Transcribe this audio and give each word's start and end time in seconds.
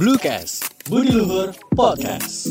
Bluecast, 0.00 0.64
Budi 0.88 1.12
Luhur 1.12 1.52
Podcast. 1.76 2.48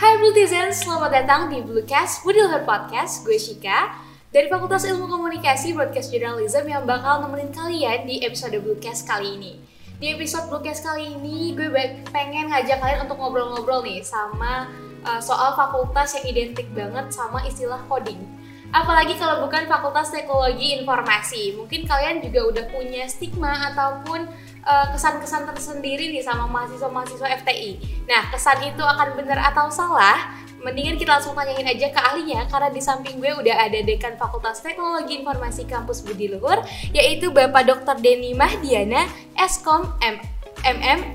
Hai 0.00 0.16
Bluetizens, 0.16 0.80
selamat 0.80 1.20
datang 1.20 1.52
di 1.52 1.60
Bluecast 1.60 2.24
Budi 2.24 2.40
Luhur 2.40 2.64
Podcast. 2.64 3.28
Gue 3.28 3.36
Shika 3.36 3.92
dari 4.32 4.48
Fakultas 4.48 4.88
Ilmu 4.88 5.04
Komunikasi 5.12 5.76
Broadcast 5.76 6.08
Journalism 6.08 6.64
yang 6.64 6.88
bakal 6.88 7.20
nemenin 7.20 7.52
kalian 7.52 8.08
di 8.08 8.24
episode 8.24 8.56
Bluecast 8.56 9.04
kali 9.04 9.36
ini. 9.36 9.60
Di 10.00 10.16
episode 10.16 10.48
Bluecast 10.48 10.80
kali 10.80 11.12
ini, 11.12 11.52
gue 11.52 11.68
pengen 12.08 12.48
ngajak 12.56 12.80
kalian 12.80 13.04
untuk 13.04 13.20
ngobrol-ngobrol 13.20 13.84
nih 13.84 14.00
sama 14.00 14.64
uh, 15.04 15.20
soal 15.20 15.52
fakultas 15.60 16.16
yang 16.16 16.24
identik 16.32 16.72
banget 16.72 17.04
sama 17.12 17.44
istilah 17.44 17.84
coding. 17.84 18.39
Apalagi 18.70 19.18
kalau 19.18 19.42
bukan 19.42 19.66
Fakultas 19.66 20.14
Teknologi 20.14 20.78
Informasi. 20.78 21.58
Mungkin 21.58 21.90
kalian 21.90 22.22
juga 22.22 22.40
udah 22.46 22.64
punya 22.70 23.02
stigma 23.10 23.74
ataupun 23.74 24.30
uh, 24.62 24.86
kesan-kesan 24.94 25.42
tersendiri 25.50 26.14
nih 26.14 26.22
sama 26.22 26.46
mahasiswa-mahasiswa 26.46 27.28
FTI. 27.42 27.72
Nah, 28.06 28.30
kesan 28.30 28.62
itu 28.62 28.82
akan 28.82 29.18
benar 29.18 29.42
atau 29.50 29.66
salah? 29.74 30.38
Mendingan 30.60 31.00
kita 31.00 31.16
langsung 31.18 31.32
tanyain 31.32 31.64
aja 31.64 31.88
ke 31.88 32.00
ahlinya 32.04 32.44
karena 32.46 32.68
di 32.68 32.84
samping 32.84 33.16
gue 33.16 33.32
udah 33.32 33.56
ada 33.64 33.80
Dekan 33.80 34.20
Fakultas 34.20 34.60
Teknologi 34.60 35.16
Informasi 35.16 35.64
Kampus 35.64 36.04
Budi 36.04 36.28
Luhur 36.28 36.60
yaitu 36.92 37.32
Bapak 37.32 37.64
Dr. 37.64 37.96
Denny 37.96 38.36
Mahdiana, 38.36 39.08
Eskom 39.40 39.88
M 40.04 40.20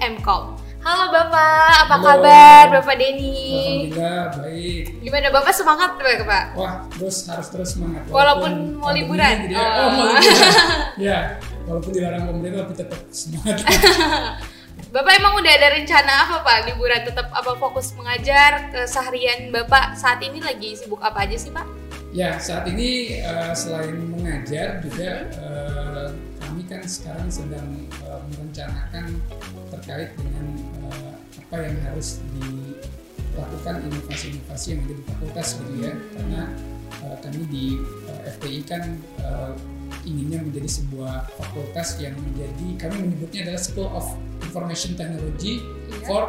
Mkom. 0.01 0.64
Halo 0.85 1.09
Bapak, 1.09 1.89
apa 1.89 1.95
Halo. 1.97 2.05
kabar 2.05 2.63
Bapak 2.77 2.93
Denny? 3.01 3.89
Alhamdulillah 3.89 4.21
baik. 4.37 4.83
Gimana 5.01 5.27
Bapak 5.33 5.49
semangat 5.57 5.97
Bapak? 5.97 6.43
Wah 6.53 6.85
terus 6.93 7.25
harus 7.25 7.49
terus 7.49 7.69
semangat. 7.73 8.05
Walaupun, 8.05 8.77
walaupun 8.77 8.85
mau 8.85 8.93
liburan. 8.93 9.49
Gitu 9.49 9.57
ya. 9.57 9.65
Oh, 9.65 9.81
oh 9.81 9.89
mau 9.89 10.05
liburan. 10.13 10.37
ya, 11.09 11.19
walaupun 11.65 11.89
dilarang 11.89 12.29
pemerintah 12.29 12.69
tapi 12.69 12.73
tetap 12.77 13.01
semangat. 13.09 13.57
Bapak 14.93 15.11
emang 15.17 15.33
udah 15.41 15.53
ada 15.57 15.67
rencana 15.73 16.13
apa 16.29 16.35
Pak 16.45 16.57
liburan 16.69 17.01
tetap 17.01 17.33
apa 17.33 17.51
fokus 17.57 17.89
mengajar 17.97 18.69
keseharian 18.69 19.49
Bapak 19.49 19.97
saat 19.97 20.21
ini 20.21 20.37
lagi 20.37 20.77
sibuk 20.77 21.01
apa 21.01 21.25
aja 21.25 21.33
sih 21.33 21.49
Pak? 21.49 21.65
Ya 22.13 22.37
saat 22.37 22.69
ini 22.69 23.25
uh, 23.25 23.57
selain 23.57 24.05
mengajar 24.05 24.85
juga 24.85 25.33
uh, 25.41 26.13
kami 26.45 26.61
kan 26.69 26.85
sekarang 26.85 27.25
sedang 27.25 27.89
uh, 28.05 28.21
merencanakan 28.37 29.17
terkait 29.73 30.13
dengan 30.15 30.74
apa 31.45 31.61
yang 31.61 31.77
harus 31.85 32.25
dilakukan 32.33 33.85
inovasi-inovasi 33.85 34.65
yang 34.73 34.79
ada 34.89 34.93
di 34.97 35.03
fakultas 35.05 35.47
gitu 35.61 35.73
ya 35.85 35.93
karena 36.17 36.41
uh, 37.05 37.17
kami 37.21 37.41
di 37.53 37.65
uh, 38.09 38.21
FTI 38.37 38.59
kan 38.65 38.83
uh, 39.21 39.53
inginnya 40.05 40.41
menjadi 40.41 40.69
sebuah 40.81 41.29
fakultas 41.37 42.01
yang 42.01 42.17
menjadi 42.17 42.67
kami 42.81 43.09
menyebutnya 43.09 43.45
adalah 43.49 43.61
School 43.61 43.89
of 43.93 44.05
Information 44.41 44.97
Technology 44.97 45.61
yeah. 45.61 46.05
for 46.05 46.23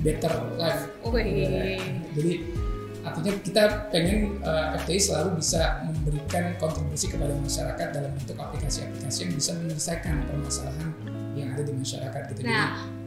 Better 0.00 0.32
Life. 0.58 0.88
Oh, 1.06 1.14
iya. 1.14 1.78
Jadi 2.16 2.42
artinya 3.02 3.32
kita 3.42 3.62
pengen 3.90 4.38
uh, 4.42 4.78
FTI 4.82 4.98
selalu 4.98 5.42
bisa 5.42 5.82
memberikan 5.86 6.54
kontribusi 6.58 7.10
kepada 7.10 7.34
masyarakat 7.34 7.88
dalam 7.92 8.10
bentuk 8.14 8.38
aplikasi-aplikasi 8.38 9.26
yang 9.26 9.32
bisa 9.34 9.50
menyelesaikan 9.58 10.22
permasalahan 10.26 10.90
yang 11.34 11.48
ada 11.54 11.62
di 11.66 11.74
masyarakat 11.74 12.22
gitu. 12.34 12.40
Nah, 12.46 13.01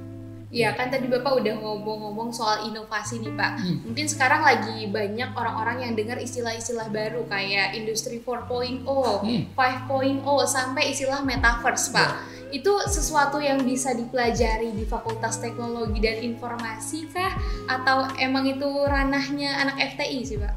Ya 0.56 0.72
kan 0.72 0.88
tadi 0.88 1.12
Bapak 1.12 1.44
udah 1.44 1.52
ngomong-ngomong 1.60 2.32
soal 2.32 2.64
inovasi 2.64 3.20
nih 3.20 3.36
Pak. 3.36 3.52
Hmm. 3.60 3.78
Mungkin 3.92 4.08
sekarang 4.08 4.40
lagi 4.40 4.88
banyak 4.88 5.36
orang-orang 5.36 5.84
yang 5.84 5.94
dengar 6.00 6.16
istilah-istilah 6.16 6.88
baru 6.96 7.28
kayak 7.28 7.76
industri 7.76 8.24
4.0, 8.24 8.88
hmm. 8.88 9.52
5.0 9.52 10.24
sampai 10.48 10.96
istilah 10.96 11.20
metaverse 11.28 11.92
Pak. 11.92 12.08
Ya. 12.08 12.56
Itu 12.56 12.72
sesuatu 12.88 13.44
yang 13.44 13.68
bisa 13.68 13.92
dipelajari 13.92 14.72
di 14.72 14.88
Fakultas 14.88 15.44
Teknologi 15.44 16.00
dan 16.00 16.24
Informasi 16.24 17.12
kah 17.12 17.36
atau 17.68 18.08
emang 18.16 18.48
itu 18.48 18.88
ranahnya 18.88 19.60
anak 19.60 19.76
FTI 19.92 20.24
sih 20.24 20.40
Pak? 20.40 20.56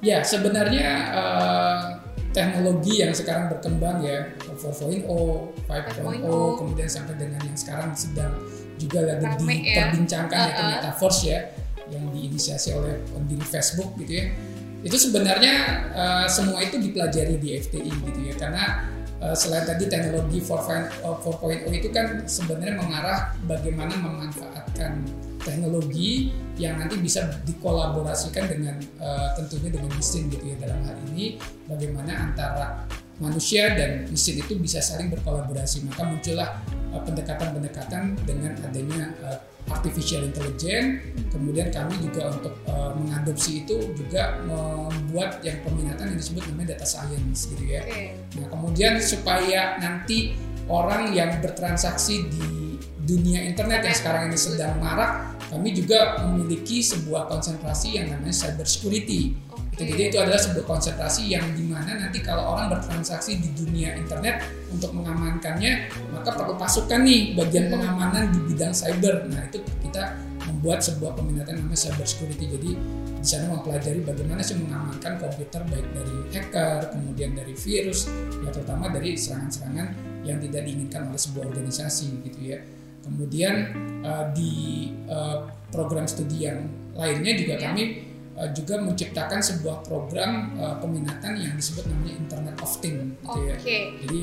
Ya 0.00 0.24
sebenarnya 0.24 0.88
uh, 1.12 1.80
teknologi 2.32 3.04
yang 3.04 3.12
sekarang 3.12 3.52
berkembang 3.52 4.00
ya 4.00 4.32
4.0, 4.48 5.04
5.0, 5.04 6.24
kemudian 6.56 6.88
sampai 6.88 7.20
dengan 7.20 7.40
yang 7.44 7.56
sekarang 7.56 7.92
sedang 7.92 8.32
juga 8.76 9.00
lagi 9.04 9.24
diperbincangkan 9.24 10.36
ya. 10.36 10.44
yaitu 10.46 10.62
uh 10.62 10.66
-uh. 10.66 10.74
metaverse 10.78 11.22
ya 11.26 11.38
yang 11.86 12.04
diinisiasi 12.10 12.74
oleh 12.74 12.98
pendiri 13.10 13.46
Facebook 13.46 13.94
gitu 14.00 14.12
ya 14.22 14.26
itu 14.86 14.96
sebenarnya 14.96 15.54
uh, 15.94 16.26
semua 16.30 16.62
itu 16.62 16.78
dipelajari 16.78 17.42
di 17.42 17.58
FTI 17.58 17.90
gitu 17.90 18.20
ya 18.22 18.34
karena 18.38 18.86
uh, 19.18 19.34
selain 19.34 19.66
tadi 19.66 19.90
teknologi 19.90 20.38
4.0 20.38 21.02
itu 21.74 21.88
kan 21.90 22.22
sebenarnya 22.28 22.74
mengarah 22.78 23.34
bagaimana 23.50 23.94
memanfaatkan 23.98 25.02
teknologi 25.42 26.34
yang 26.58 26.78
nanti 26.78 26.98
bisa 26.98 27.26
dikolaborasikan 27.46 28.46
dengan 28.50 28.76
uh, 28.98 29.34
tentunya 29.38 29.74
dengan 29.74 29.90
mesin 29.94 30.30
gitu 30.30 30.42
ya 30.42 30.56
dalam 30.58 30.82
hal 30.86 30.96
ini 31.14 31.38
bagaimana 31.70 32.12
antara 32.30 32.86
manusia 33.18 33.72
dan 33.72 34.04
mesin 34.08 34.40
itu 34.40 34.56
bisa 34.60 34.80
saling 34.84 35.08
berkolaborasi. 35.12 35.84
Maka 35.88 36.02
muncullah 36.04 36.60
uh, 36.92 37.02
pendekatan-pendekatan 37.04 38.16
dengan 38.28 38.52
adanya 38.60 39.12
uh, 39.24 39.38
artificial 39.72 40.22
intelligence. 40.22 41.02
Kemudian 41.32 41.74
kami 41.74 41.98
juga 41.98 42.30
untuk 42.30 42.54
uh, 42.70 42.94
mengadopsi 42.94 43.66
itu 43.66 43.76
juga 43.98 44.38
membuat 44.46 45.42
yang 45.42 45.58
peminatan 45.66 46.14
yang 46.14 46.18
disebut 46.18 46.42
namanya 46.52 46.78
data 46.78 46.86
science 46.86 47.50
gitu 47.50 47.64
ya. 47.66 47.82
Nah 48.38 48.46
kemudian 48.52 49.00
supaya 49.02 49.80
nanti 49.82 50.38
orang 50.70 51.14
yang 51.14 51.38
bertransaksi 51.42 52.30
di 52.30 52.78
dunia 53.06 53.46
internet 53.46 53.86
yang 53.86 53.96
sekarang 53.96 54.22
ini 54.28 54.38
sedang 54.38 54.82
marak 54.82 55.38
kami 55.46 55.70
juga 55.70 56.18
memiliki 56.26 56.82
sebuah 56.82 57.30
konsentrasi 57.30 58.02
yang 58.02 58.10
namanya 58.10 58.34
cyber 58.34 58.66
security 58.66 59.38
jadi 59.84 60.08
itu 60.08 60.16
adalah 60.16 60.40
sebuah 60.40 60.64
konsentrasi 60.64 61.28
yang 61.28 61.44
di 61.52 61.60
mana 61.68 62.00
nanti 62.00 62.24
kalau 62.24 62.56
orang 62.56 62.72
bertransaksi 62.72 63.36
di 63.36 63.52
dunia 63.52 63.92
internet 63.92 64.40
untuk 64.72 64.96
mengamankannya 64.96 65.92
maka 66.16 66.32
perlu 66.32 66.56
pasukan 66.56 67.04
nih 67.04 67.36
bagian 67.36 67.68
pengamanan 67.68 68.32
di 68.32 68.40
bidang 68.48 68.72
cyber. 68.72 69.28
Nah 69.28 69.44
itu 69.44 69.60
kita 69.84 70.16
membuat 70.48 70.80
sebuah 70.80 71.12
peminatan 71.12 71.60
namanya 71.60 71.76
cyber 71.76 72.08
security. 72.08 72.48
Jadi 72.56 72.70
di 73.20 73.26
sana 73.26 73.52
mempelajari 73.52 74.00
bagaimana 74.00 74.40
sih 74.40 74.56
mengamankan 74.56 75.20
komputer 75.20 75.60
baik 75.68 75.86
dari 75.92 76.16
hacker, 76.32 76.80
kemudian 76.96 77.36
dari 77.36 77.52
virus, 77.52 78.08
ya 78.40 78.48
terutama 78.48 78.88
dari 78.88 79.12
serangan-serangan 79.12 79.86
yang 80.24 80.40
tidak 80.40 80.64
diinginkan 80.64 81.12
oleh 81.12 81.20
sebuah 81.20 81.52
organisasi 81.52 82.24
gitu 82.32 82.40
ya. 82.54 82.58
Kemudian 83.04 83.54
uh, 84.02 84.32
di 84.32 84.88
uh, 85.06 85.46
program 85.68 86.08
studi 86.08 86.48
yang 86.48 86.64
lainnya 86.96 87.36
juga 87.36 87.60
ya. 87.60 87.70
kami 87.70 87.82
juga 88.52 88.76
menciptakan 88.80 89.40
sebuah 89.40 89.86
program 89.88 90.52
uh, 90.60 90.76
peminatan 90.76 91.40
yang 91.40 91.56
disebut 91.56 91.88
namanya 91.88 92.14
Internet 92.20 92.56
of 92.60 92.72
Things 92.84 93.16
gitu 93.24 93.40
okay. 93.40 93.56
ya. 93.56 93.56
Jadi 94.04 94.22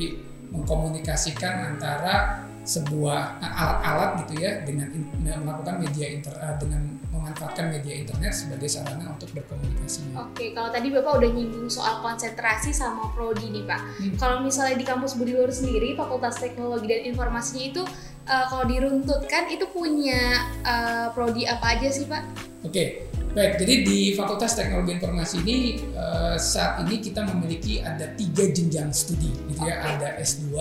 mengkomunikasikan 0.54 1.74
antara 1.74 2.46
sebuah 2.64 3.44
alat-alat 3.44 4.24
gitu 4.24 4.40
ya 4.40 4.64
dengan 4.64 4.88
in, 4.96 5.04
melakukan 5.20 5.84
media 5.84 6.06
inter 6.08 6.32
uh, 6.40 6.56
dengan 6.56 6.96
memanfaatkan 7.12 7.68
media 7.68 8.00
internet 8.00 8.32
sebagai 8.32 8.68
sarana 8.72 9.12
untuk 9.12 9.28
berkomunikasi. 9.36 10.16
Oke, 10.16 10.32
okay, 10.32 10.48
kalau 10.56 10.72
tadi 10.72 10.88
Bapak 10.88 11.20
udah 11.20 11.30
nyinggung 11.30 11.68
soal 11.68 12.00
konsentrasi 12.00 12.72
sama 12.72 13.12
prodi 13.12 13.52
nih 13.52 13.68
Pak. 13.68 13.80
Hmm. 13.80 14.14
Kalau 14.16 14.36
misalnya 14.40 14.80
di 14.80 14.86
kampus 14.88 15.12
Budi 15.16 15.36
Luhur 15.36 15.52
sendiri 15.52 15.92
Fakultas 15.92 16.40
Teknologi 16.40 16.88
dan 16.88 17.04
Informasinya 17.04 17.64
itu 17.68 17.82
uh, 18.28 18.44
kalau 18.48 18.64
diruntutkan 18.64 19.52
itu 19.52 19.68
punya 19.68 20.48
uh, 20.64 21.12
prodi 21.12 21.44
apa 21.44 21.76
aja 21.76 21.88
sih 21.92 22.08
Pak? 22.08 22.22
Oke, 22.64 22.72
okay. 22.72 22.88
Baik, 23.34 23.66
jadi 23.66 23.74
di 23.82 23.98
Fakultas 24.14 24.54
Teknologi 24.54 24.94
Informasi 24.94 25.42
ini 25.42 25.82
uh, 25.98 26.38
saat 26.38 26.86
ini 26.86 27.02
kita 27.02 27.26
memiliki 27.26 27.82
ada 27.82 28.14
tiga 28.14 28.46
jenjang 28.46 28.94
studi, 28.94 29.34
gitu 29.50 29.66
ya. 29.66 29.82
Ada 29.82 30.22
S2, 30.22 30.54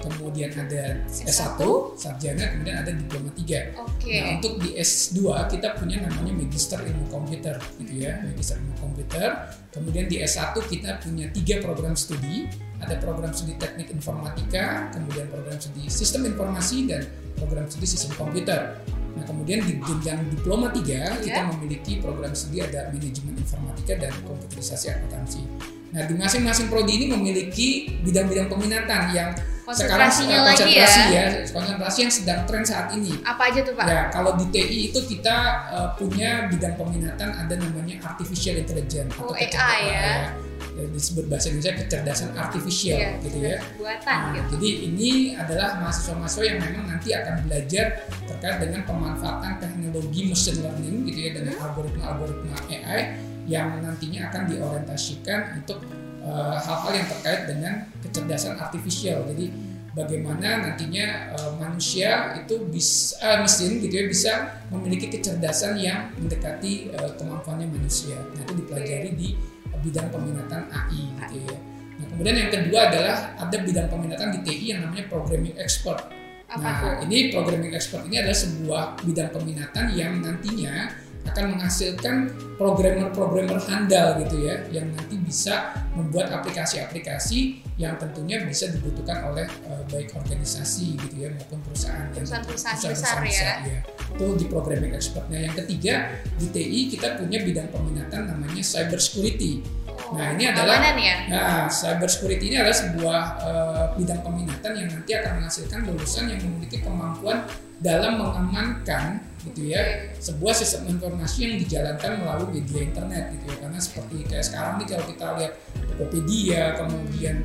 kemudian 0.00 0.48
ada 0.56 1.04
S1, 1.04 1.60
sarjana, 2.00 2.48
kemudian 2.48 2.80
ada 2.80 2.96
diploma 2.96 3.28
3. 3.36 3.76
Okay. 3.76 4.24
Nah, 4.24 4.40
untuk 4.40 4.56
di 4.56 4.80
S2 4.80 5.20
kita 5.52 5.76
punya 5.76 6.00
namanya 6.00 6.32
Magister 6.32 6.80
Ilmu 6.80 7.12
Komputer, 7.12 7.60
gitu 7.76 7.92
ya, 8.00 8.24
Magister 8.24 8.56
Ilmu 8.56 8.74
Komputer. 8.80 9.52
Kemudian 9.68 10.08
di 10.08 10.24
S1 10.24 10.56
kita 10.64 11.04
punya 11.04 11.28
tiga 11.28 11.60
program 11.60 11.92
studi, 11.92 12.48
ada 12.80 12.96
program 13.04 13.36
studi 13.36 13.60
Teknik 13.60 13.92
Informatika, 13.92 14.88
kemudian 14.96 15.28
program 15.28 15.60
studi 15.60 15.92
Sistem 15.92 16.24
Informasi 16.24 16.88
dan 16.88 17.04
program 17.36 17.68
studi 17.68 17.84
Sistem 17.84 18.16
Komputer. 18.16 18.80
Nah, 19.18 19.24
kemudian 19.26 19.58
di 19.66 19.74
jenjang 19.82 20.30
diploma 20.30 20.70
3 20.70 20.86
yeah. 20.86 21.10
kita 21.18 21.40
memiliki 21.50 21.98
program 21.98 22.30
studi 22.30 22.62
ada 22.62 22.86
manajemen 22.94 23.34
informatika 23.34 23.98
dan 23.98 24.14
komputerisasi 24.22 24.94
akuntansi. 24.94 25.42
Nah, 25.90 26.06
di 26.06 26.14
masing-masing 26.14 26.70
prodi 26.70 27.02
ini 27.02 27.06
memiliki 27.10 27.98
bidang-bidang 28.06 28.46
peminatan 28.46 29.10
yang 29.10 29.34
sekarang 29.68 30.08
uh, 30.08 30.16
konsentrasi 30.16 30.72
ya. 30.72 30.88
ya, 31.12 31.24
konsentrasi 31.50 31.98
yang 32.06 32.12
sedang 32.12 32.40
tren 32.48 32.64
saat 32.64 32.94
ini. 32.94 33.12
Apa 33.20 33.52
aja 33.52 33.60
tuh 33.66 33.74
Pak? 33.76 33.84
Ya, 33.84 34.08
kalau 34.08 34.32
di 34.38 34.48
TI 34.48 34.88
itu 34.88 35.00
kita 35.04 35.36
uh, 35.68 35.88
punya 35.98 36.48
bidang 36.48 36.78
peminatan 36.78 37.28
ada 37.34 37.54
namanya 37.58 38.00
artificial 38.00 38.56
intelligence 38.56 39.12
oh, 39.20 39.28
atau 39.28 39.36
AI 39.36 39.80
ya. 39.84 39.92
ya 39.92 40.47
disebut 40.94 41.24
bahasa 41.26 41.50
Indonesia 41.50 41.74
kecerdasan 41.74 42.30
artifisial 42.38 42.98
Iya, 42.98 43.10
gitu 43.26 43.38
ya. 43.42 43.58
buatan 43.74 44.18
Nah, 44.18 44.30
gitu. 44.38 44.48
Jadi 44.54 44.70
ini 44.86 45.10
adalah 45.34 45.82
mahasiswa-mahasiswa 45.82 46.44
yang 46.46 46.58
memang 46.62 46.84
nanti 46.86 47.08
akan 47.10 47.34
belajar 47.42 47.86
terkait 48.28 48.56
dengan 48.62 48.80
pemanfaatan 48.86 49.52
teknologi 49.58 50.20
machine 50.30 50.58
learning 50.62 50.96
gitu 51.10 51.18
ya 51.18 51.30
dengan 51.34 51.54
algoritma-algoritma 51.58 52.54
AI 52.70 53.00
yang 53.48 53.80
nantinya 53.80 54.28
akan 54.30 54.42
diorientasikan 54.46 55.40
untuk 55.58 55.82
eh, 56.22 56.56
hal-hal 56.60 56.92
yang 56.94 57.08
terkait 57.08 57.40
dengan 57.48 57.74
kecerdasan 58.04 58.54
artifisial. 58.60 59.24
Jadi 59.34 59.48
bagaimana 59.96 60.62
nantinya 60.62 61.34
eh, 61.34 61.52
manusia 61.58 62.36
itu 62.38 62.60
bisa 62.70 63.18
eh, 63.18 63.38
mesin 63.42 63.82
gitu 63.82 63.94
ya 63.98 64.04
bisa 64.06 64.32
memiliki 64.70 65.10
kecerdasan 65.10 65.74
yang 65.80 66.12
mendekati 66.14 66.92
eh, 66.92 67.10
kemampuannya 67.18 67.66
manusia. 67.66 68.14
Nah 68.36 68.46
itu 68.46 68.54
dipelajari 68.62 69.10
di 69.16 69.34
bidang 69.82 70.08
peminatan 70.12 70.62
AI 70.70 71.02
gitu 71.12 71.36
ya. 71.46 71.56
Nah 71.98 72.06
kemudian 72.14 72.36
yang 72.38 72.50
kedua 72.50 72.80
adalah 72.90 73.16
ada 73.38 73.56
bidang 73.58 73.88
peminatan 73.90 74.28
di 74.34 74.38
TI 74.46 74.64
yang 74.74 74.80
namanya 74.86 75.04
programming 75.10 75.56
expert. 75.58 76.10
Apa 76.48 76.64
nah 76.64 76.94
ini 77.04 77.28
programming 77.28 77.76
expert 77.76 78.08
ini 78.08 78.24
adalah 78.24 78.38
sebuah 78.38 78.82
bidang 79.04 79.28
peminatan 79.34 79.84
yang 79.92 80.22
nantinya 80.24 80.88
akan 81.28 81.44
menghasilkan 81.58 82.32
programmer-programmer 82.56 83.60
handal 83.68 84.16
gitu 84.24 84.48
ya 84.48 84.64
yang 84.72 84.88
nanti 84.96 85.20
bisa 85.20 85.76
membuat 85.92 86.32
aplikasi-aplikasi 86.32 87.67
yang 87.78 87.94
tentunya 87.94 88.42
bisa 88.42 88.66
dibutuhkan 88.74 89.30
oleh 89.30 89.46
eh, 89.46 89.82
baik 89.86 90.10
organisasi 90.18 90.98
gitu 90.98 91.14
ya 91.14 91.30
maupun 91.30 91.62
perusahaan 91.62 92.10
yang 92.10 92.26
Perusahaan-perusahaan 92.26 92.76
perusahaan-perusahaan 92.82 93.22
besar 93.22 93.56
ya. 93.62 93.80
itu 94.18 94.26
di 94.34 94.44
programming 94.50 94.92
expert. 94.98 95.30
Nah 95.30 95.38
yang 95.38 95.54
ketiga 95.54 95.94
di 96.42 96.46
TI 96.50 96.80
kita 96.90 97.22
punya 97.22 97.38
bidang 97.38 97.70
peminatan 97.70 98.34
namanya 98.34 98.62
cyber 98.66 98.98
security. 98.98 99.62
Nah 100.10 100.34
ini 100.34 100.50
adalah 100.50 100.82
ya. 100.98 101.16
Nah, 101.30 101.64
cyber 101.70 102.10
security 102.10 102.50
ini 102.50 102.56
adalah 102.58 102.74
sebuah 102.74 103.20
eh, 103.46 103.86
bidang 103.94 104.20
peminatan 104.26 104.72
yang 104.74 104.88
nanti 104.90 105.10
akan 105.14 105.32
menghasilkan 105.38 105.80
lulusan 105.86 106.24
yang 106.34 106.40
memiliki 106.42 106.82
kemampuan 106.82 107.46
dalam 107.78 108.18
mengamankan 108.18 109.22
gitu 109.46 109.70
ya 109.70 110.10
sebuah 110.18 110.50
sistem 110.50 110.98
informasi 110.98 111.46
yang 111.46 111.54
dijalankan 111.62 112.18
melalui 112.18 112.58
media 112.58 112.82
internet 112.82 113.38
gitu 113.38 113.54
ya 113.54 113.56
karena 113.62 113.78
seperti 113.78 114.16
kayak 114.26 114.44
sekarang 114.50 114.74
nih 114.82 114.86
kalau 114.90 115.04
kita 115.06 115.26
lihat 115.38 115.52
Tokopedia 115.94 116.62
kemudian 116.74 117.36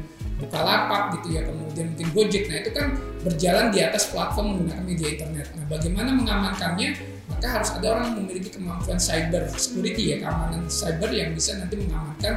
Bukalapak 0.43 1.01
gitu 1.19 1.27
ya 1.35 1.41
kemudian 1.47 1.85
mungkin 1.95 2.07
Gojek 2.11 2.43
nah 2.51 2.57
itu 2.59 2.71
kan 2.75 2.85
berjalan 3.23 3.65
di 3.71 3.79
atas 3.79 4.11
platform 4.11 4.45
menggunakan 4.59 4.83
media 4.83 5.07
internet 5.15 5.47
nah 5.55 5.65
bagaimana 5.71 6.09
mengamankannya 6.11 6.89
maka 7.23 7.47
harus 7.47 7.69
ada 7.71 7.87
orang 7.95 8.05
yang 8.11 8.17
memiliki 8.27 8.49
kemampuan 8.51 8.99
cyber 8.99 9.47
security 9.55 10.11
ya 10.11 10.17
keamanan 10.21 10.67
cyber 10.67 11.09
yang 11.09 11.31
bisa 11.31 11.55
nanti 11.55 11.79
mengamankan 11.79 12.33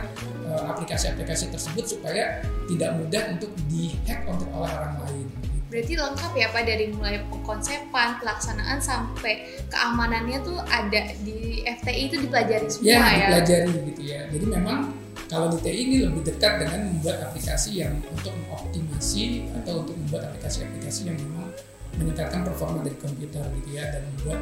eh, 0.46 0.62
aplikasi-aplikasi 0.70 1.50
tersebut 1.50 1.84
supaya 1.84 2.38
tidak 2.70 2.94
mudah 2.94 3.22
untuk 3.34 3.50
dihack 3.66 4.22
oleh 4.30 4.46
orang 4.54 4.94
lain. 5.02 5.26
Berarti 5.66 5.98
lengkap 5.98 6.32
ya 6.38 6.46
Pak 6.54 6.62
dari 6.62 6.84
mulai 6.94 7.18
pengkonsepan, 7.26 8.22
pelaksanaan 8.22 8.78
sampai 8.78 9.58
keamanannya 9.66 10.38
tuh 10.46 10.62
ada 10.62 11.10
di 11.26 11.66
FTI 11.66 12.06
itu 12.06 12.16
dipelajari 12.22 12.70
semua 12.70 12.86
Ya, 12.86 13.02
ya. 13.02 13.10
dipelajari 13.18 13.70
gitu 13.90 14.02
ya. 14.06 14.20
Jadi 14.30 14.46
memang 14.46 14.94
kalau 15.26 15.50
di 15.50 15.58
TI 15.58 15.78
ini 15.90 15.96
lebih 16.06 16.22
dekat 16.22 16.62
dengan 16.62 16.86
membuat 16.86 17.30
aplikasi 17.30 17.82
yang 17.82 17.98
untuk 18.06 18.30
mengoptimasi 18.46 19.50
atau 19.62 19.82
untuk 19.82 19.98
membuat 19.98 20.30
aplikasi-aplikasi 20.30 21.10
yang 21.10 21.18
memang 21.18 21.50
meningkatkan 21.98 22.46
performa 22.46 22.84
dari 22.86 22.94
komputer 23.00 23.42
gitu 23.62 23.68
ya 23.74 23.90
dan 23.90 24.06
membuat 24.14 24.40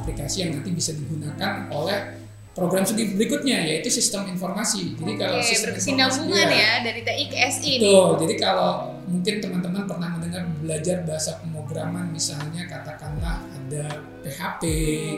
aplikasi 0.00 0.46
yang 0.48 0.50
nanti 0.56 0.70
bisa 0.72 0.96
digunakan 0.96 1.68
oleh 1.68 2.22
program 2.52 2.84
studi 2.84 3.16
berikutnya 3.16 3.64
yaitu 3.64 3.88
sistem 3.88 4.28
informasi. 4.28 4.96
Jadi 4.96 5.12
kalau 5.16 5.40
Oke, 5.40 5.48
sistem 5.48 5.72
berkesinambungan 5.72 6.48
informasi- 6.48 6.60
ya 6.60 6.72
dari 6.84 7.00
TI 7.00 7.24
ke 7.28 7.36
SI 7.48 7.72
nih. 7.76 7.80
Betul. 7.80 8.10
Jadi 8.24 8.34
kalau 8.40 8.72
mungkin 9.08 9.34
teman-teman 9.40 9.82
pernah 9.88 10.08
mendengar 10.16 10.42
belajar 10.60 10.96
bahasa 11.04 11.30
pemrograman 11.40 12.08
misalnya 12.12 12.62
katakanlah 12.68 13.44
ada 13.72 13.88
PHP 14.22 14.62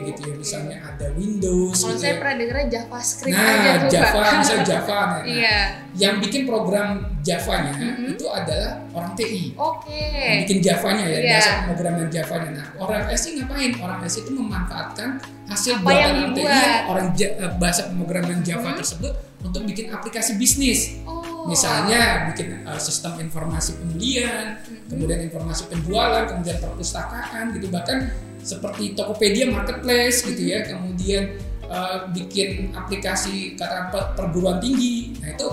gitu 0.07 0.19
ya, 0.23 0.35
misalnya 0.35 0.77
ada 0.81 1.11
Windows 1.13 1.77
Kalau 1.77 1.91
gitu 1.91 2.01
saya 2.01 2.13
ya. 2.15 2.19
pernah 2.23 2.35
dengarnya 2.39 2.67
JavaScript 2.71 3.35
Nah, 3.35 3.45
aja 3.45 3.69
tuh 3.75 3.89
Java, 3.91 4.17
Pak. 4.17 4.33
misalnya 4.39 4.65
Java. 4.65 4.97
Nah, 4.97 5.21
Iya. 5.21 5.57
yang 5.93 6.15
bikin 6.17 6.41
program 6.43 6.87
Javanya 7.19 7.73
Mhm. 7.75 8.15
itu 8.15 8.25
adalah 8.25 8.71
orang 8.91 9.11
TI. 9.13 9.43
Oke. 9.53 10.01
Yang 10.09 10.37
bikin 10.47 10.59
Javanya 10.63 11.05
ya, 11.05 11.17
Iya. 11.17 11.29
bahasa 11.29 11.51
pemrograman 11.59 12.07
Javanya. 12.07 12.49
Nah, 12.51 12.67
orang 12.79 13.03
SI 13.11 13.29
ngapain? 13.35 13.71
Orang 13.77 13.99
SI 14.01 14.19
itu 14.21 14.31
memanfaatkan 14.31 15.09
hasil 15.45 15.73
Apa 15.75 15.83
buatan 15.83 15.99
yang 15.99 16.15
orang 16.15 16.33
TI 16.33 16.45
orang 16.87 17.07
Ja- 17.13 17.35
eh, 17.37 17.51
bahasa 17.55 17.81
pemrograman 17.85 18.39
Java 18.41 18.69
Mhm. 18.71 18.77
tersebut 18.79 19.13
untuk 19.43 19.61
bikin 19.65 19.85
aplikasi 19.91 20.31
bisnis. 20.35 20.97
Oh. 21.03 21.21
Misalnya 21.45 22.25
bikin 22.25 22.65
uh, 22.65 22.73
sistem 22.75 23.21
informasi 23.21 23.77
pembelian, 23.77 24.57
Mhm. 24.57 24.89
kemudian 24.89 25.21
informasi 25.21 25.69
penjualan, 25.69 26.25
kemudian 26.25 26.57
perpustakaan 26.57 27.53
gitu 27.53 27.69
bahkan 27.69 28.09
seperti 28.45 28.93
Tokopedia 28.93 29.49
marketplace 29.49 30.21
gitu 30.21 30.37
ya, 30.45 30.61
kemudian 30.61 31.41
uh, 31.65 32.05
bikin 32.13 32.69
aplikasi 32.71 33.57
kata 33.57 33.89
per- 33.89 34.13
perguruan 34.13 34.61
tinggi. 34.61 35.17
Nah, 35.17 35.33
itu 35.33 35.49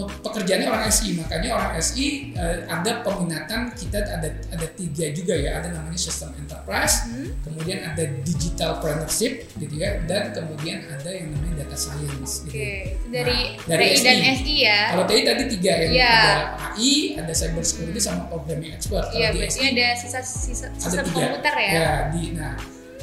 pekerjaannya 0.00 0.70
orang 0.70 0.86
SI. 0.86 1.18
Makanya 1.18 1.50
orang 1.50 1.72
SI 1.82 2.30
uh, 2.38 2.62
ada 2.70 3.02
peminatan 3.02 3.74
kita 3.74 3.98
ada 3.98 4.30
ada 4.54 4.66
tiga 4.78 5.10
juga 5.10 5.34
ya, 5.34 5.58
ada 5.58 5.74
namanya 5.74 5.98
sistem 5.98 6.30
enterprise, 6.38 7.10
Hmm. 7.10 7.34
kemudian 7.42 7.82
ada 7.82 8.06
digital 8.22 8.78
partnership 8.78 9.50
gitu 9.58 9.74
ya, 9.74 9.98
dan 10.06 10.30
kemudian 10.30 10.86
ada 10.86 11.10
yang 11.10 11.34
namanya 11.34 11.66
data 11.66 11.76
science 11.76 12.46
gitu. 12.46 12.54
Oke, 12.54 12.70
itu 12.94 13.06
dari, 13.10 13.38
Nah, 13.66 13.76
dari 13.76 13.86
TI 13.90 14.00
dan 14.06 14.18
SI. 14.38 14.54
Ya. 14.62 14.80
Kalau 14.94 15.04
TI 15.10 15.22
tadi 15.26 15.42
tiga 15.50 15.72
yang 15.74 15.92
Iya. 15.92 16.14
ada 16.14 16.34
AI, 16.74 17.18
ada 17.18 17.32
cyber 17.34 17.64
security 17.64 18.00
sama 18.00 18.26
programming 18.30 18.74
expert. 18.74 19.10
Iya, 19.14 19.34
berarti 19.34 19.60
ada 19.74 19.86
sisa 19.98 20.20
sisa 20.22 20.66
ada 20.70 20.78
sistem 20.78 21.04
tiga. 21.10 21.16
komputer 21.16 21.54
ya. 21.58 21.70
di 22.14 22.22
nah. 22.36 22.54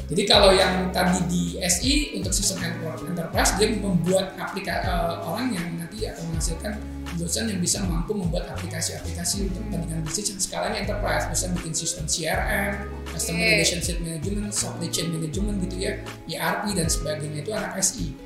Jadi 0.08 0.22
kalau 0.24 0.56
yang 0.56 0.88
tadi 0.88 1.20
di 1.28 1.42
SI 1.60 2.16
untuk 2.16 2.32
sistem 2.32 2.64
enter- 2.64 3.04
enterprise 3.04 3.52
dia 3.60 3.68
membuat 3.76 4.32
aplikasi 4.40 4.88
orang 5.20 5.52
yang 5.52 5.68
nanti 5.76 6.08
akan 6.08 6.32
menghasilkan 6.32 6.72
lulusan 7.20 7.50
yang 7.52 7.60
bisa 7.60 7.84
mampu 7.84 8.16
membuat 8.16 8.48
aplikasi-aplikasi 8.56 9.52
untuk 9.52 9.60
kepentingan 9.68 10.00
bisnis 10.06 10.32
yang 10.32 10.40
skalanya 10.40 10.78
enterprise, 10.86 11.28
bisa 11.28 11.46
bikin 11.52 11.72
sistem 11.76 12.04
CRM, 12.08 12.88
customer 13.10 13.36
Oke. 13.42 13.52
relationship 13.52 13.96
management, 14.00 14.52
supply 14.54 14.88
chain 14.88 15.12
management 15.12 15.56
gitu 15.68 15.76
ya, 15.76 15.92
ERP 16.24 16.64
dan 16.72 16.88
sebagainya 16.88 17.38
itu 17.44 17.50
anak 17.52 17.72
SI. 17.82 18.16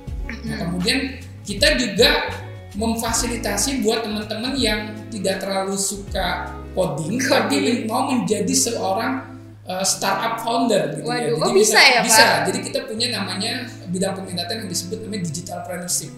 Nah 0.47 0.57
kemudian 0.63 1.19
kita 1.43 1.75
juga 1.81 2.31
memfasilitasi 2.73 3.85
buat 3.85 4.05
teman-teman 4.05 4.57
yang 4.57 4.93
tidak 5.13 5.45
terlalu 5.45 5.77
suka 5.77 6.49
coding, 6.73 7.21
tapi 7.21 7.85
mau 7.85 8.09
menjadi 8.09 8.53
seorang 8.53 9.29
uh, 9.69 9.85
startup 9.85 10.41
founder 10.41 10.97
gitu 10.97 11.05
ya. 11.05 11.37
Waduh, 11.37 11.45
oh 11.45 11.53
bisa 11.53 11.79
ya, 11.79 12.01
Pak? 12.01 12.09
Bisa. 12.09 12.27
Jadi 12.49 12.59
kita 12.65 12.79
punya 12.89 13.13
namanya 13.13 13.69
bidang 13.93 14.17
peminatan 14.17 14.65
yang 14.65 14.69
disebut 14.73 15.05
namanya 15.05 15.29
digital 15.29 15.61
partnership. 15.69 16.11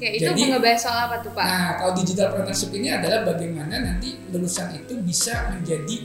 Oke, 0.00 0.16
itu 0.16 0.26
Jadi- 0.26 0.48
ngebahas 0.50 0.80
soal 0.80 0.98
apa 1.06 1.16
tuh 1.20 1.30
Pak? 1.36 1.44
Nah, 1.44 1.70
kalau 1.78 1.92
digital 1.92 2.28
partnership 2.32 2.70
ini 2.72 2.88
adalah 2.88 3.20
bagaimana 3.22 3.74
nanti 3.78 4.16
lulusan 4.32 4.72
itu 4.74 4.96
bisa 5.04 5.52
menjadi 5.52 5.96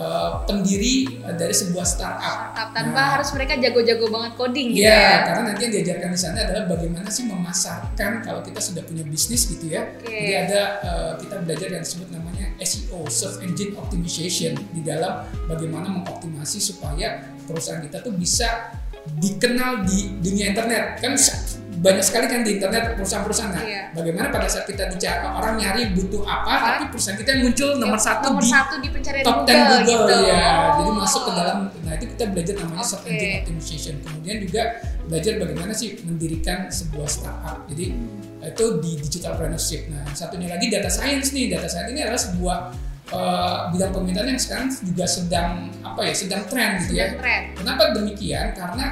uh, 0.00 0.30
pendiri 0.48 1.20
dari 1.36 1.52
sebuah 1.52 1.84
startup. 1.84 2.56
Startup 2.56 2.68
tanpa 2.72 3.00
Nah, 3.00 3.08
harus 3.20 3.28
mereka 3.36 3.54
jago-jago 3.60 4.06
banget 4.08 4.32
coding 4.40 4.68
gitu 4.72 4.84
Iya, 4.88 4.96
ya. 4.96 5.16
karena 5.28 5.42
nanti 5.52 5.60
yang 5.68 5.74
diajarkan 5.76 6.08
di 6.12 6.20
sana 6.20 6.38
adalah 6.48 6.64
bagaimana 6.68 7.08
sih 7.12 7.24
memasarkan 7.28 8.12
kalau 8.24 8.40
kita 8.40 8.60
sudah 8.60 8.82
punya 8.84 9.04
bisnis 9.04 9.44
gitu 9.46 9.68
ya. 9.68 9.84
Oke. 10.00 10.08
Jadi 10.08 10.32
ada 10.36 10.62
uh, 10.80 11.12
kita 11.20 11.36
belajar 11.44 11.68
yang 11.68 11.82
disebut 11.84 12.08
namanya 12.08 12.46
SEO, 12.60 13.04
Search 13.08 13.44
Engine 13.44 13.76
Optimization 13.76 14.56
di 14.72 14.80
dalam 14.80 15.24
bagaimana 15.48 15.88
mengoptimasi 15.92 16.58
supaya 16.60 17.20
perusahaan 17.44 17.80
kita 17.84 18.00
tuh 18.00 18.12
bisa 18.16 18.72
dikenal 19.20 19.84
di 19.88 20.12
dunia 20.20 20.52
internet. 20.52 21.00
Kan 21.00 21.16
banyak 21.80 22.04
sekali 22.04 22.28
kan 22.28 22.44
di 22.44 22.60
internet 22.60 22.92
perusahaan-perusahaan. 22.92 23.56
Nah, 23.56 23.64
Iya. 23.64 23.82
bagaimana 23.96 24.28
pada 24.28 24.44
saat 24.44 24.68
kita 24.68 24.92
bicara 24.92 25.32
orang 25.32 25.56
nyari 25.56 25.96
butuh 25.96 26.20
apa, 26.22 26.44
Apa? 26.46 26.66
tapi 26.76 26.84
perusahaan 26.92 27.16
kita 27.16 27.30
yang 27.32 27.42
muncul 27.48 27.68
nomor 27.80 27.96
satu 27.96 28.36
nomor 28.36 28.44
di 28.44 28.52
satu 28.52 28.74
di 28.78 28.88
pencarian 28.92 29.24
top 29.24 29.38
10 29.42 29.48
Google, 29.48 29.80
Google, 29.80 30.04
gitu. 30.04 30.16
ya. 30.28 30.48
Jadi 30.76 30.90
Oh. 30.92 30.96
masuk 31.00 31.22
ke 31.24 31.32
dalam 31.32 31.58
nah 31.80 31.92
itu 31.96 32.04
kita 32.06 32.24
belajar 32.28 32.54
namanya 32.60 32.84
search 32.84 33.00
Oke. 33.00 33.10
engine 33.10 33.32
optimization. 33.40 33.94
Kemudian 34.04 34.36
juga 34.44 34.62
belajar 35.08 35.32
bagaimana 35.40 35.72
sih 35.72 35.88
mendirikan 36.04 36.58
sebuah 36.68 37.08
startup. 37.08 37.58
Jadi 37.66 37.84
itu 38.40 38.64
di 38.78 38.92
digital 39.00 39.32
partnership. 39.34 39.88
Nah, 39.88 40.04
satunya 40.12 40.52
lagi 40.52 40.68
data 40.68 40.86
science 40.86 41.32
nih. 41.32 41.48
Data 41.48 41.64
science 41.64 41.90
ini 41.90 42.00
adalah 42.04 42.20
sebuah 42.20 42.56
uh, 43.10 43.58
bidang 43.72 43.90
peminatan 43.90 44.28
yang 44.28 44.40
sekarang 44.40 44.68
juga 44.70 45.08
sedang 45.08 45.48
apa 45.80 46.00
ya, 46.04 46.12
sedang 46.12 46.44
tren 46.44 46.76
gitu 46.84 46.92
ya. 46.94 47.08
Sedang 47.08 47.20
tren. 47.24 47.42
Kenapa 47.56 47.82
demikian? 47.90 48.46
Karena 48.52 48.86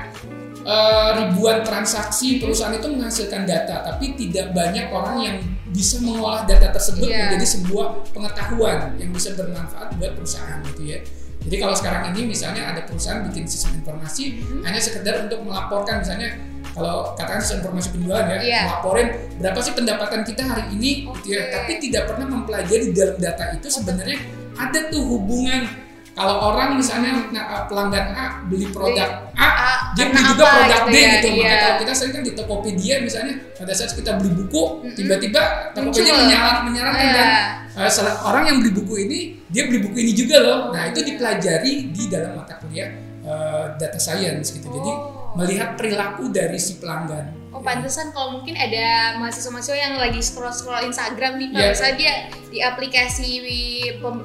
uh, 0.69 1.11
ribuan 1.17 1.65
transaksi 1.65 2.37
perusahaan 2.37 2.77
itu 2.77 2.85
menghasilkan 2.87 3.49
data, 3.49 3.81
tapi 3.83 4.13
tidak 4.15 4.53
banyak 4.53 4.93
orang 4.93 5.17
yang 5.19 5.37
bisa 5.69 5.97
mengolah 6.01 6.45
data 6.45 6.69
tersebut 6.69 7.09
Iya. 7.09 7.33
menjadi 7.33 7.47
sebuah 7.57 7.87
pengetahuan 8.13 9.01
yang 9.01 9.09
bisa 9.11 9.33
bermanfaat 9.33 9.97
buat 9.97 10.13
perusahaan 10.13 10.61
gitu 10.69 10.85
ya. 10.85 11.01
Jadi 11.39 11.57
kalau 11.57 11.73
sekarang 11.73 12.13
ini 12.13 12.29
misalnya 12.29 12.69
ada 12.69 12.83
perusahaan 12.85 13.25
bikin 13.25 13.47
sistem 13.47 13.81
informasi 13.81 14.43
Hmm. 14.43 14.61
hanya 14.67 14.81
sekedar 14.83 15.25
untuk 15.25 15.41
melaporkan 15.47 16.03
misalnya 16.03 16.35
kalau 16.75 17.15
katakan 17.15 17.39
sistem 17.41 17.63
informasi 17.65 17.89
penjualan 17.95 18.27
ya 18.27 18.37
Iya. 18.43 18.61
laporin 18.77 19.09
berapa 19.39 19.57
sih 19.63 19.73
pendapatan 19.73 20.27
kita 20.27 20.43
hari 20.45 20.75
ini 20.75 21.07
gitu 21.09 21.39
ya 21.39 21.49
tapi 21.55 21.79
tidak 21.79 22.11
pernah 22.11 22.27
mempelajari 22.29 22.91
dalam 22.93 23.17
data 23.17 23.55
itu 23.55 23.71
sebenarnya 23.71 24.19
ada 24.59 24.91
tuh 24.91 25.01
hubungan 25.07 25.71
kalau 26.19 26.51
orang 26.51 26.75
misalnya 26.75 27.31
nah, 27.31 27.71
pelanggan 27.71 28.11
A 28.11 28.25
beli 28.45 28.67
produk 28.69 29.31
A 29.33 29.47
A, 29.47 29.73
dia 29.95 30.11
beli 30.11 30.19
juga 30.27 30.43
apa 30.43 30.57
produk 30.59 30.83
gitu 30.83 30.91
B 30.91 30.97
ya, 30.99 31.09
gitu 31.15 31.29
iya. 31.29 31.37
makanya 31.39 31.59
kalau 31.63 31.77
kita 31.79 31.93
sering 31.95 32.13
kan 32.13 32.23
di 32.27 32.33
Tokopedia 32.35 32.95
misalnya 32.99 33.35
pada 33.55 33.71
saat 33.71 33.95
kita 33.95 34.11
beli 34.19 34.31
buku 34.35 34.63
tiba-tiba 34.93 35.43
Tokopedia 35.73 36.11
Muncul. 36.11 36.23
menyaran 36.27 36.57
menyarankan 36.67 37.05
Iya. 37.07 37.15
kan 37.15 37.87
eh, 37.87 37.93
salah- 37.95 38.19
orang 38.27 38.45
yang 38.45 38.57
beli 38.59 38.73
buku 38.75 38.95
ini 38.99 39.19
dia 39.47 39.63
beli 39.65 39.79
buku 39.79 39.97
ini 39.97 40.13
juga 40.13 40.37
loh 40.43 40.59
nah 40.69 40.83
itu 40.85 41.01
dipelajari 41.01 41.73
di 41.89 42.05
dalam 42.11 42.35
mata 42.35 42.59
kuliah 42.59 42.91
eh, 43.23 43.65
data 43.79 43.97
science 43.97 44.51
gitu 44.53 44.67
jadi 44.67 44.91
Oh. 45.29 45.37
melihat 45.37 45.77
perilaku 45.77 46.33
dari 46.33 46.57
si 46.57 46.81
pelanggan 46.81 47.38
Oh 47.49 47.65
pantesan 47.65 48.13
kalau 48.13 48.37
mungkin 48.37 48.53
ada 48.55 49.17
mahasiswa-mahasiswa 49.17 49.73
yang 49.73 49.95
lagi 49.97 50.21
scroll-scroll 50.21 50.85
Instagram 50.85 51.41
nih 51.41 51.49
Pak, 51.49 51.61
Iya. 51.61 51.69
misalnya 51.73 51.97
dia 51.97 52.15
di 52.49 52.59
aplikasi 52.61 53.29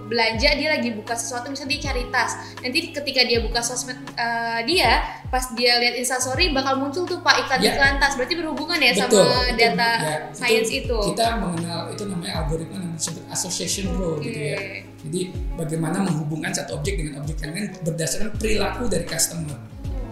belanja 0.08 0.50
dia 0.56 0.70
lagi 0.76 0.92
buka 0.92 1.16
sesuatu 1.16 1.48
misalnya 1.48 1.72
dia 1.76 1.82
cari 1.88 2.04
tas. 2.12 2.32
Nanti 2.60 2.92
ketika 2.92 3.22
dia 3.24 3.40
buka 3.40 3.64
sosmed 3.64 3.96
eh, 4.16 4.60
dia, 4.68 5.04
pas 5.32 5.56
dia 5.56 5.80
lihat 5.80 5.96
instastory 5.96 6.52
bakal 6.52 6.84
muncul 6.84 7.08
tuh 7.08 7.24
Pak 7.24 7.48
iklan-iklan 7.48 7.96
tas. 7.98 8.20
Berarti 8.20 8.36
berhubungan 8.36 8.80
ya 8.80 8.92
Iya. 8.92 9.08
Betul, 9.08 9.24
sama 9.24 9.40
itu, 9.40 9.56
data 9.56 9.90
ya, 10.04 10.18
science 10.36 10.70
itu. 10.72 10.98
Kita 11.16 11.28
mengenal 11.40 11.80
itu 11.96 12.04
namanya 12.04 12.34
algoritma 12.44 12.76
yang 12.76 12.94
disebut 13.00 13.24
association 13.32 13.86
rule 13.96 14.20
gitu 14.20 14.40
ya. 14.52 14.60
Jadi 15.04 15.22
bagaimana 15.56 16.04
menghubungkan 16.04 16.52
satu 16.52 16.76
objek 16.80 17.00
dengan 17.00 17.24
objek 17.24 17.40
yang 17.40 17.52
lain 17.56 17.72
berdasarkan 17.88 18.36
perilaku 18.36 18.88
dari 18.92 19.08
customer. 19.08 19.56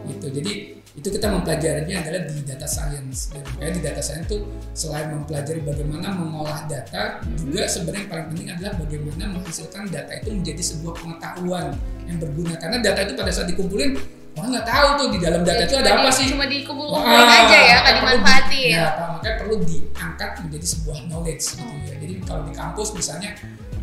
Gitu. 0.08 0.27
Jadi 0.32 0.53
itu 0.91 1.07
kita 1.07 1.31
mempelajarinya 1.31 2.03
adalah 2.03 2.21
di 2.27 2.43
data 2.43 2.67
science. 2.67 3.31
Dan 3.31 3.48
makanya 3.55 3.74
di 3.79 3.81
data 3.81 4.01
science 4.03 4.27
itu 4.27 4.38
selain 4.75 5.07
mempelajari 5.07 5.63
bagaimana 5.63 6.12
mengolah 6.12 6.67
data, 6.67 7.24
juga 7.39 7.63
sebenarnya 7.63 8.03
yang 8.03 8.12
paling 8.12 8.27
penting 8.36 8.48
adalah 8.51 8.71
bagaimana 8.75 9.24
menghasilkan 9.39 9.83
data 9.88 10.12
itu 10.19 10.29
menjadi 10.36 10.62
sebuah 10.62 10.93
pengetahuan 11.00 11.65
yang 12.12 12.17
berguna. 12.19 12.60
Karena 12.60 12.77
data 12.83 13.00
itu 13.07 13.13
pada 13.15 13.31
saat 13.31 13.48
dikumpulin 13.48 13.95
orang 14.31 14.50
nggak 14.51 14.67
tahu 14.67 14.88
tuh 14.95 15.07
di 15.12 15.19
dalam 15.19 15.41
data 15.43 15.63
Ya, 15.63 15.67
itu 15.67 15.75
ada 15.79 15.91
apa 15.95 16.07
di- 16.07 16.15
sih. 16.15 16.25
Cuma 16.31 16.45
dikumpul-kumpulin 16.48 17.24
Wah, 17.24 17.39
aja 17.39 17.60
ya, 17.63 17.77
kan 17.79 17.83
perlu 17.83 17.95
di- 17.95 18.03
dimanfaatin. 18.19 18.69
Ya, 18.75 18.86
Pak, 18.91 19.07
makanya 19.15 19.36
perlu 19.39 19.55
diangkat 19.63 20.31
menjadi 20.43 20.65
sebuah 20.67 20.98
knowledge 21.07 21.43
gitu 21.55 21.75
ya. 21.88 21.93
Jadi 22.00 22.13
kalau 22.27 22.41
di 22.43 22.53
kampus 22.55 22.88
misalnya 22.91 23.31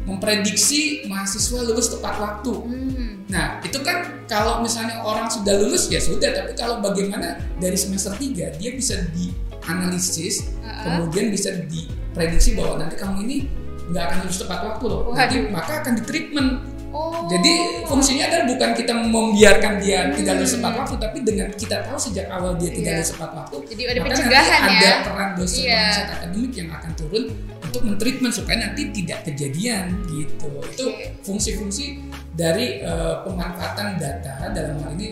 memprediksi 0.09 1.05
mahasiswa 1.05 1.69
lulus 1.69 1.93
tepat 1.93 2.17
waktu. 2.17 2.55
Hmm. 2.65 3.29
Nah, 3.29 3.61
itu 3.61 3.77
kan 3.85 4.25
kalau 4.25 4.65
misalnya 4.65 5.05
orang 5.05 5.29
sudah 5.29 5.61
lulus 5.61 5.93
ya 5.93 6.01
sudah, 6.01 6.33
tapi 6.33 6.57
kalau 6.57 6.81
bagaimana 6.81 7.37
dari 7.61 7.77
semester 7.77 8.17
3 8.17 8.57
dia 8.57 8.71
bisa 8.73 9.05
dianalisis, 9.13 10.49
Uh-uh. 10.65 11.05
kemudian 11.05 11.29
bisa 11.29 11.53
diprediksi 11.69 12.57
bahwa 12.57 12.81
nanti 12.81 12.97
kamu 12.97 13.29
ini 13.29 13.37
nggak 13.93 14.05
akan 14.09 14.17
lulus 14.25 14.39
tepat 14.41 14.61
waktu 14.65 14.85
loh. 14.89 15.01
Nanti 15.13 15.37
maka 15.53 15.85
akan 15.85 15.93
di 16.01 16.03
treatment. 16.09 16.51
Oh. 16.89 17.29
Jadi 17.29 17.85
fungsinya 17.85 18.25
adalah 18.33 18.45
bukan 18.49 18.71
kita 18.73 18.93
membiarkan 18.97 19.73
dia 19.77 20.09
tidak 20.17 20.41
Hmm. 20.41 20.49
tepat 20.49 20.73
waktu, 20.81 20.95
tapi 20.97 21.19
dengan 21.21 21.49
kita 21.53 21.77
tahu 21.85 21.99
sejak 22.01 22.27
awal 22.33 22.57
dia 22.57 22.71
tidak 22.73 22.93
lulus 22.97 23.11
tepat 23.13 23.31
waktu, 23.37 23.57
Jadi 23.69 23.83
ada 23.85 24.01
maka 24.01 24.09
pencegahan 24.09 24.61
nanti 24.65 24.73
ya. 24.73 24.81
ada 24.81 24.93
peran 25.05 25.29
dosen 25.37 25.63
riset 25.69 26.09
akademik 26.09 26.53
yang 26.57 26.69
akan 26.73 26.93
turun 26.97 27.25
untuk 27.61 27.83
mentreatment 27.85 28.33
supaya 28.33 28.57
nanti 28.65 28.83
tidak 28.89 29.19
kejadian 29.23 29.85
gitu. 30.09 30.49
Itu 30.65 30.85
fungsi-fungsi 31.23 31.85
dari 32.33 32.81
eh, 32.81 33.15
pemanfaatan 33.23 34.01
data 34.01 34.49
dalam 34.49 34.81
hal 34.81 34.97
ini 34.97 35.09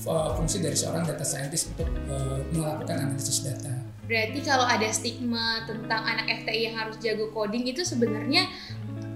eh, 0.00 0.30
fungsi 0.32 0.64
dari 0.64 0.72
seorang 0.72 1.04
data 1.04 1.20
scientist 1.20 1.76
untuk 1.76 1.92
eh, 2.08 2.40
melakukan 2.56 3.04
analisis 3.04 3.44
data. 3.44 3.68
Berarti 4.08 4.40
kalau 4.40 4.64
ada 4.64 4.88
stigma 4.88 5.68
tentang 5.68 6.00
anak 6.00 6.32
FTI 6.40 6.72
yang 6.72 6.80
harus 6.80 6.96
jago 6.96 7.28
coding 7.28 7.68
itu 7.68 7.84
sebenarnya 7.84 8.48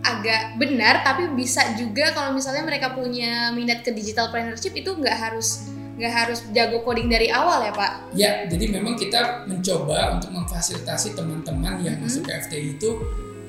agak 0.02 0.58
benar, 0.58 1.06
tapi 1.06 1.30
bisa 1.32 1.62
juga 1.78 2.10
kalau 2.10 2.34
misalnya 2.34 2.66
mereka 2.66 2.90
punya 2.90 3.54
minat 3.54 3.80
ke 3.80 3.90
digital 3.90 4.28
entrepreneurship 4.28 4.74
itu 4.74 4.90
nggak 4.92 5.14
harus 5.14 5.70
nggak 5.92 6.10
harus 6.10 6.42
jago 6.50 6.82
coding 6.82 7.06
dari 7.06 7.30
awal 7.30 7.62
ya 7.62 7.70
Pak? 7.70 7.92
Ya, 8.12 8.30
jadi 8.48 8.74
memang 8.74 8.98
kita 8.98 9.46
mencoba 9.46 10.18
untuk 10.18 10.34
memfasilitasi 10.34 11.14
teman-teman 11.14 11.78
yang 11.80 12.00
Mhm. 12.00 12.02
masuk 12.02 12.22
ke 12.26 12.32
FTI 12.34 12.74
itu 12.74 12.90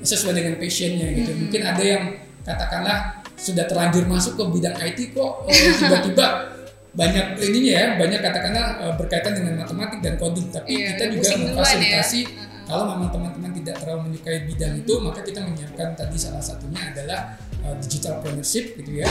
sesuai 0.03 0.33
dengan 0.37 0.53
passionnya 0.59 1.07
gitu. 1.15 1.31
Mhm. 1.33 1.39
Mungkin 1.47 1.61
ada 1.63 1.83
yang 1.83 2.03
katakanlah 2.43 2.97
sudah 3.33 3.65
terlanjur 3.65 4.05
masuk 4.05 4.37
ke 4.37 4.43
bidang 4.53 4.75
IT 4.77 4.99
kok 5.15 5.31
eh, 5.49 5.73
tiba-tiba 5.73 6.25
banyak 6.99 7.41
ininya 7.41 7.73
ya, 7.73 7.87
banyak 7.97 8.19
katakanlah 8.21 8.65
eh, 8.85 8.93
berkaitan 8.99 9.33
dengan 9.33 9.53
matematik 9.57 9.99
dan 10.05 10.13
coding. 10.21 10.47
Tapi 10.53 10.67
Iya, 10.69 10.87
kita 10.93 11.03
juga 11.09 11.29
memfasilitasi 11.49 12.19
ya. 12.21 12.52
Kalau 12.63 12.95
memang 12.95 13.09
teman-teman 13.11 13.51
tidak 13.51 13.75
terlalu 13.83 14.11
menyukai 14.11 14.47
bidang 14.47 14.73
itu, 14.79 14.93
maka 15.03 15.19
kita 15.21 15.39
menyiapkan 15.43 15.99
tadi 15.99 16.15
salah 16.15 16.43
satunya 16.43 16.79
adalah 16.95 17.35
uh, 17.67 17.75
digital 17.83 18.19
entrepreneurship 18.19 18.79
gitu 18.79 19.03
ya. 19.03 19.09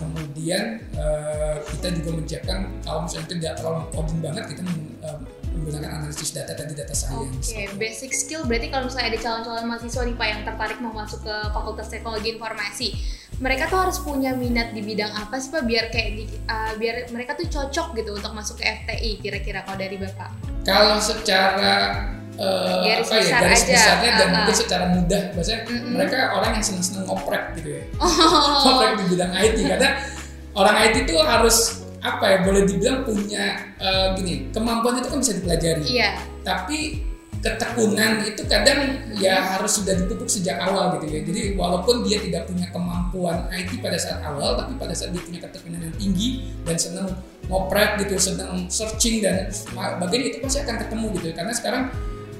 Kemudian 0.00 0.80
uh, 0.96 1.60
kita 1.76 1.88
juga 2.00 2.10
menyiapkan 2.16 2.58
kalau 2.80 3.04
misalnya 3.04 3.28
tidak 3.28 3.52
terlalu 3.60 3.82
coding 3.92 4.20
banget, 4.24 4.44
kita 4.56 4.62
men- 4.64 4.96
uh, 5.04 5.20
menggunakan 5.54 6.02
analisis 6.02 6.34
data 6.34 6.52
tadi 6.52 6.74
data 6.74 6.90
science. 6.90 7.54
Oke, 7.54 7.70
basic 7.78 8.10
skill 8.10 8.42
berarti 8.42 8.74
kalau 8.74 8.90
misalnya 8.90 9.14
ada 9.14 9.18
calon-calon 9.22 9.64
mahasiswa 9.70 10.02
nih 10.02 10.16
Pak 10.18 10.26
yang 10.26 10.40
tertarik 10.42 10.78
mau 10.82 10.92
masuk 10.92 11.20
ke 11.22 11.34
Fakultas 11.54 11.88
Teknologi 11.94 12.28
Informasi, 12.34 12.88
mereka 13.38 13.70
tuh 13.70 13.78
harus 13.86 13.98
punya 14.02 14.34
minat 14.34 14.74
di 14.74 14.82
bidang 14.82 15.14
apa 15.14 15.38
sih 15.38 15.54
Pak 15.54 15.62
biar 15.62 15.94
kayak 15.94 16.10
di, 16.18 16.24
uh, 16.50 16.74
biar 16.74 17.06
mereka 17.14 17.38
tuh 17.38 17.46
cocok 17.46 17.94
gitu 17.94 18.10
untuk 18.18 18.34
masuk 18.34 18.58
ke 18.58 18.66
FTI 18.66 19.22
kira-kira 19.22 19.62
kalau 19.62 19.78
dari 19.78 19.94
Bapak? 19.94 20.30
Kalau 20.66 20.98
secara 20.98 22.02
uh, 22.38 22.82
Garis 22.82 23.08
apa 23.08 23.14
ya 23.14 23.22
besar 23.22 23.40
garis 23.42 23.62
aja. 23.62 23.72
besarnya 23.74 24.10
dan 24.14 24.26
ah. 24.26 24.32
mungkin 24.34 24.54
secara 24.56 24.84
mudah, 24.90 25.22
maksudnya 25.34 25.60
Mm-mm. 25.66 25.92
mereka 25.94 26.16
orang 26.34 26.50
yang 26.56 26.64
senang-senang 26.64 27.04
ngoprek 27.06 27.44
gitu 27.60 27.68
ya. 27.78 27.82
Oh, 27.98 28.10
ngoprek 28.64 28.90
di 28.98 29.04
bidang 29.14 29.32
IT 29.34 29.58
karena 29.64 29.90
orang 30.54 30.76
IT 30.86 30.94
itu 31.06 31.16
harus 31.20 31.56
apa 32.04 32.24
ya 32.28 32.38
boleh 32.44 32.68
dibilang 32.68 33.00
punya 33.00 33.72
eh, 33.80 34.12
gini 34.12 34.52
kemampuan 34.52 35.00
itu 35.00 35.08
kan 35.08 35.18
bisa 35.24 35.32
dipelajari 35.40 35.88
iya. 35.88 36.20
tapi 36.44 37.00
ketekunan 37.40 38.24
itu 38.24 38.44
kadang 38.44 39.04
ya 39.20 39.40
harus 39.56 39.80
sudah 39.80 39.96
dipupuk 39.96 40.28
sejak 40.28 40.56
awal 40.64 40.96
gitu 40.96 41.12
ya 41.12 41.20
jadi 41.24 41.56
walaupun 41.56 42.04
dia 42.04 42.20
tidak 42.20 42.48
punya 42.48 42.68
kemampuan 42.72 43.48
IT 43.52 43.80
pada 43.84 43.96
saat 44.00 44.20
awal 44.24 44.56
tapi 44.56 44.76
pada 44.80 44.92
saat 44.96 45.12
dia 45.12 45.20
punya 45.20 45.40
ketekunan 45.44 45.80
yang 45.80 45.96
tinggi 45.96 46.56
dan 46.64 46.76
senang 46.76 47.08
ngoprek 47.48 48.00
gitu 48.04 48.16
senang 48.16 48.68
searching 48.72 49.20
dan 49.20 49.48
bagian 49.76 50.22
itu 50.24 50.40
pasti 50.40 50.64
akan 50.64 50.76
ketemu 50.80 51.06
gitu 51.20 51.26
ya. 51.32 51.34
karena 51.36 51.52
sekarang 51.52 51.82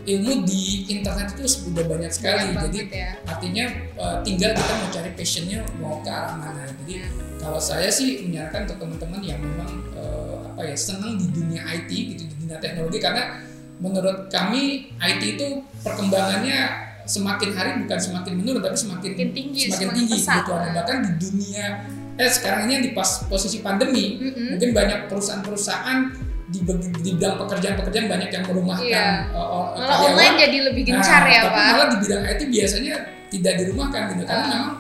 ilmu 0.05 0.45
di 0.45 0.85
internet 0.93 1.33
itu 1.37 1.45
sudah 1.49 1.85
banyak 1.89 2.13
sekali 2.13 2.53
Banyak 2.53 2.63
jadi 2.69 2.81
ya. 2.93 3.11
artinya 3.25 3.65
uh, 3.97 4.17
tinggal 4.21 4.53
kita 4.53 4.73
mau 4.77 4.89
cari 4.93 5.11
passionnya 5.17 5.59
mau 5.81 5.97
ke 6.05 6.11
arah 6.13 6.35
mana 6.37 6.63
jadi 6.85 7.09
kalau 7.41 7.61
saya 7.61 7.89
sih 7.89 8.25
menyarankan 8.29 8.69
untuk 8.69 8.79
teman-teman 8.85 9.21
yang 9.25 9.41
memang 9.41 9.71
uh, 9.97 10.49
apa 10.55 10.63
ya 10.69 10.77
senang 10.77 11.17
di 11.17 11.29
dunia 11.33 11.61
IT 11.67 11.91
gitu 11.91 12.23
di 12.25 12.35
dunia 12.45 12.57
teknologi 12.61 13.01
karena 13.01 13.41
menurut 13.81 14.29
kami 14.31 14.93
IT 14.97 15.23
itu 15.41 15.49
perkembangannya 15.83 16.85
semakin 17.05 17.51
hari 17.53 17.71
bukan 17.85 17.99
semakin 18.01 18.33
menurun 18.41 18.63
tapi 18.65 18.77
semakin 18.81 19.13
Semakin 19.13 19.29
tinggi, 19.37 19.61
semakin 19.69 19.77
semakin 19.77 19.97
tinggi 20.01 20.17
pesat. 20.21 20.37
gitu 20.41 20.53
bahkan 20.73 20.97
di 21.05 21.11
dunia 21.21 21.67
eh 22.15 22.31
sekarang 22.31 22.61
ini 22.71 22.75
di 22.81 22.91
pas 22.95 23.27
posisi 23.27 23.59
pandemi 23.61 24.17
Mm-mm. 24.23 24.55
mungkin 24.57 24.71
banyak 24.73 24.99
perusahaan-perusahaan 25.11 25.99
di, 26.45 26.59
di 26.61 26.89
bidang 27.11 27.35
pekerjaan-pekerjaan 27.39 28.07
banyak 28.07 28.31
yang 28.31 28.45
merumahkan 28.45 28.85
Iya. 28.85 29.07
uh, 29.31 29.39
uh, 29.39 29.65
Malah 29.73 29.89
karyawan. 29.97 30.11
online 30.11 30.35
jadi 30.39 30.59
lebih 30.63 30.83
gencar 30.85 31.21
Nah, 31.21 31.31
ya 31.31 31.41
tapi 31.43 31.55
Pak. 31.55 31.67
malah 31.71 31.87
di 31.87 31.97
bidang 31.99 32.23
IT 32.23 32.41
biasanya 32.49 32.95
tidak 33.29 33.53
dirumahkan 33.59 34.03
gitu 34.11 34.23
karena 34.23 34.39
Ah. 34.39 34.51
memang 34.51 34.73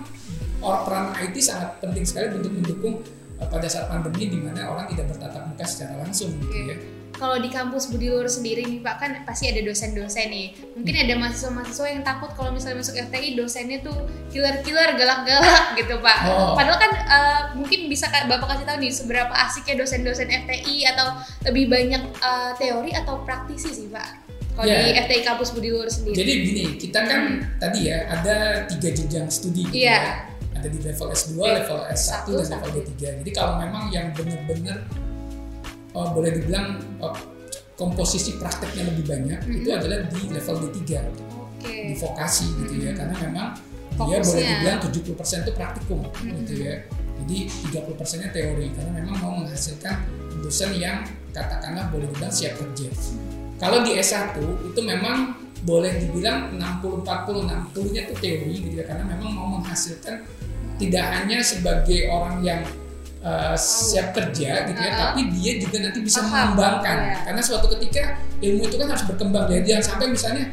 orang 0.61 0.80
peran 0.85 1.04
IT 1.21 1.37
sangat 1.38 1.68
penting 1.78 2.04
sekali 2.04 2.26
untuk 2.33 2.52
mendukung 2.52 2.94
uh, 3.37 3.47
pada 3.47 3.66
saat 3.66 3.87
pandemi 3.87 4.25
di 4.26 4.38
mana 4.38 4.61
orang 4.66 4.87
tidak 4.87 5.09
bertatap 5.09 5.42
muka 5.44 5.64
secara 5.64 5.94
langsung 5.99 6.30
gitu 6.38 6.49
Oke. 6.49 6.62
ya. 6.66 6.76
Kalau 7.25 7.40
di 7.40 7.49
kampus 7.49 7.88
Budi 7.88 8.12
Luhur 8.12 8.28
sendiri 8.28 8.69
nih 8.69 8.85
Pak 8.85 9.00
kan 9.00 9.11
pasti 9.25 9.49
ada 9.49 9.64
dosen-dosen 9.64 10.28
nih. 10.28 10.52
Mungkin 10.76 10.93
ada 11.09 11.14
mahasiswa-mahasiswa 11.16 11.87
yang 11.88 12.04
takut 12.04 12.28
kalau 12.37 12.52
misalnya 12.52 12.85
masuk 12.85 13.00
FTI 13.00 13.33
dosennya 13.33 13.81
tuh 13.81 13.97
killer-killer, 14.28 14.93
galak-galak 14.93 15.73
gitu 15.81 15.97
Pak. 16.04 16.19
Oh. 16.28 16.52
Padahal 16.52 16.76
kan 16.76 16.93
eh, 16.93 17.43
mungkin 17.57 17.88
bisa 17.88 18.12
Bapak 18.12 18.45
kasih 18.45 18.69
tahu 18.69 18.76
nih 18.76 18.93
seberapa 18.93 19.33
asiknya 19.33 19.81
dosen-dosen 19.81 20.28
FTI 20.28 20.85
atau 20.93 21.16
lebih 21.49 21.73
banyak 21.73 22.02
eh, 22.12 22.52
teori 22.61 22.93
atau 22.93 23.25
praktisi 23.25 23.73
sih 23.73 23.88
Pak. 23.88 24.09
Kalau 24.52 24.69
Ya. 24.69 24.85
di 24.85 24.93
FTI 24.93 25.25
kampus 25.25 25.57
Budi 25.57 25.73
Luhur 25.73 25.88
sendiri. 25.88 26.21
Jadi 26.21 26.33
gini, 26.45 26.64
kita 26.76 27.09
kan 27.09 27.40
tadi 27.57 27.88
ya 27.88 28.04
ada 28.04 28.69
tiga 28.69 28.93
jenjang 28.93 29.33
studi 29.33 29.64
gitu 29.64 29.81
Iya. 29.81 29.97
ya. 29.97 30.12
Ada 30.61 30.69
di 30.69 30.78
level 30.85 31.09
S2, 31.09 31.33
level 31.40 31.81
S1 31.88 32.28
S1, 32.28 32.52
dan 32.52 32.61
level 32.61 32.71
D3. 32.85 32.93
Jadi 33.25 33.31
kalau 33.33 33.57
memang 33.59 33.88
yang 33.88 34.12
benar-benar 34.12 34.85
uh, 35.94 36.08
boleh 36.12 36.30
dibilang 36.34 36.78
uh, 37.00 37.14
komposisi 37.74 38.38
prakteknya 38.38 38.86
lebih 38.86 39.04
banyak 39.08 39.38
itu 39.50 39.66
Mhm. 39.66 39.78
adalah 39.78 39.98
di 40.06 40.20
level 40.30 40.56
D3 40.62 40.82
Oke. 41.34 41.74
di 41.90 41.94
vokasi 41.96 42.46
gitu 42.62 42.74
ya 42.78 42.90
Mhm. 42.94 42.98
karena 42.98 43.14
memang 43.24 43.48
dia 43.94 44.18
Fokusnya. 44.18 44.26
boleh 44.26 44.44
dibilang 44.50 44.78
70% 44.82 45.38
itu 45.46 45.52
praktikum 45.54 46.00
Mhm. 46.02 46.34
gitu 46.42 46.54
ya 46.62 46.74
jadi 47.14 47.36
30% 47.70 48.18
nya 48.20 48.30
teori 48.30 48.66
karena 48.74 48.90
memang 48.90 49.16
mau 49.18 49.32
menghasilkan 49.42 49.96
dosen 50.42 50.70
yang 50.76 51.02
katakanlah 51.30 51.88
boleh 51.88 52.06
dibilang 52.10 52.30
siap 52.30 52.58
kerja 52.58 52.90
kalau 53.58 53.82
di 53.82 53.94
S1 53.96 54.34
itu 54.66 54.80
memang 54.82 55.38
boleh 55.64 55.96
dibilang 55.96 56.52
60 56.52 57.00
40 57.00 57.46
60-nya 57.48 58.00
itu 58.04 58.14
teori 58.20 58.54
gitu 58.60 58.74
ya 58.76 58.84
karena 58.84 59.04
memang 59.08 59.30
mau 59.32 59.48
menghasilkan 59.56 60.20
tidak 60.76 61.06
hanya 61.16 61.38
sebagai 61.40 62.10
orang 62.10 62.42
yang 62.44 62.60
uh, 63.25 63.57
siap 63.57 64.12
kerja 64.12 64.69
gitu 64.69 64.81
ya, 64.81 64.93
uh, 64.93 64.99
tapi 65.09 65.33
dia 65.33 65.52
juga 65.59 65.76
nanti 65.88 65.99
bisa 66.04 66.21
Paham, 66.23 66.54
mengembangkan. 66.54 66.97
Yeah. 67.00 67.21
Karena 67.25 67.43
suatu 67.43 67.66
ketika 67.75 68.21
ilmu 68.45 68.62
itu 68.69 68.76
kan 68.76 68.88
harus 68.93 69.04
berkembang. 69.09 69.45
Jadi 69.49 69.64
jangan 69.64 69.85
sampai 69.85 70.07
misalnya 70.12 70.45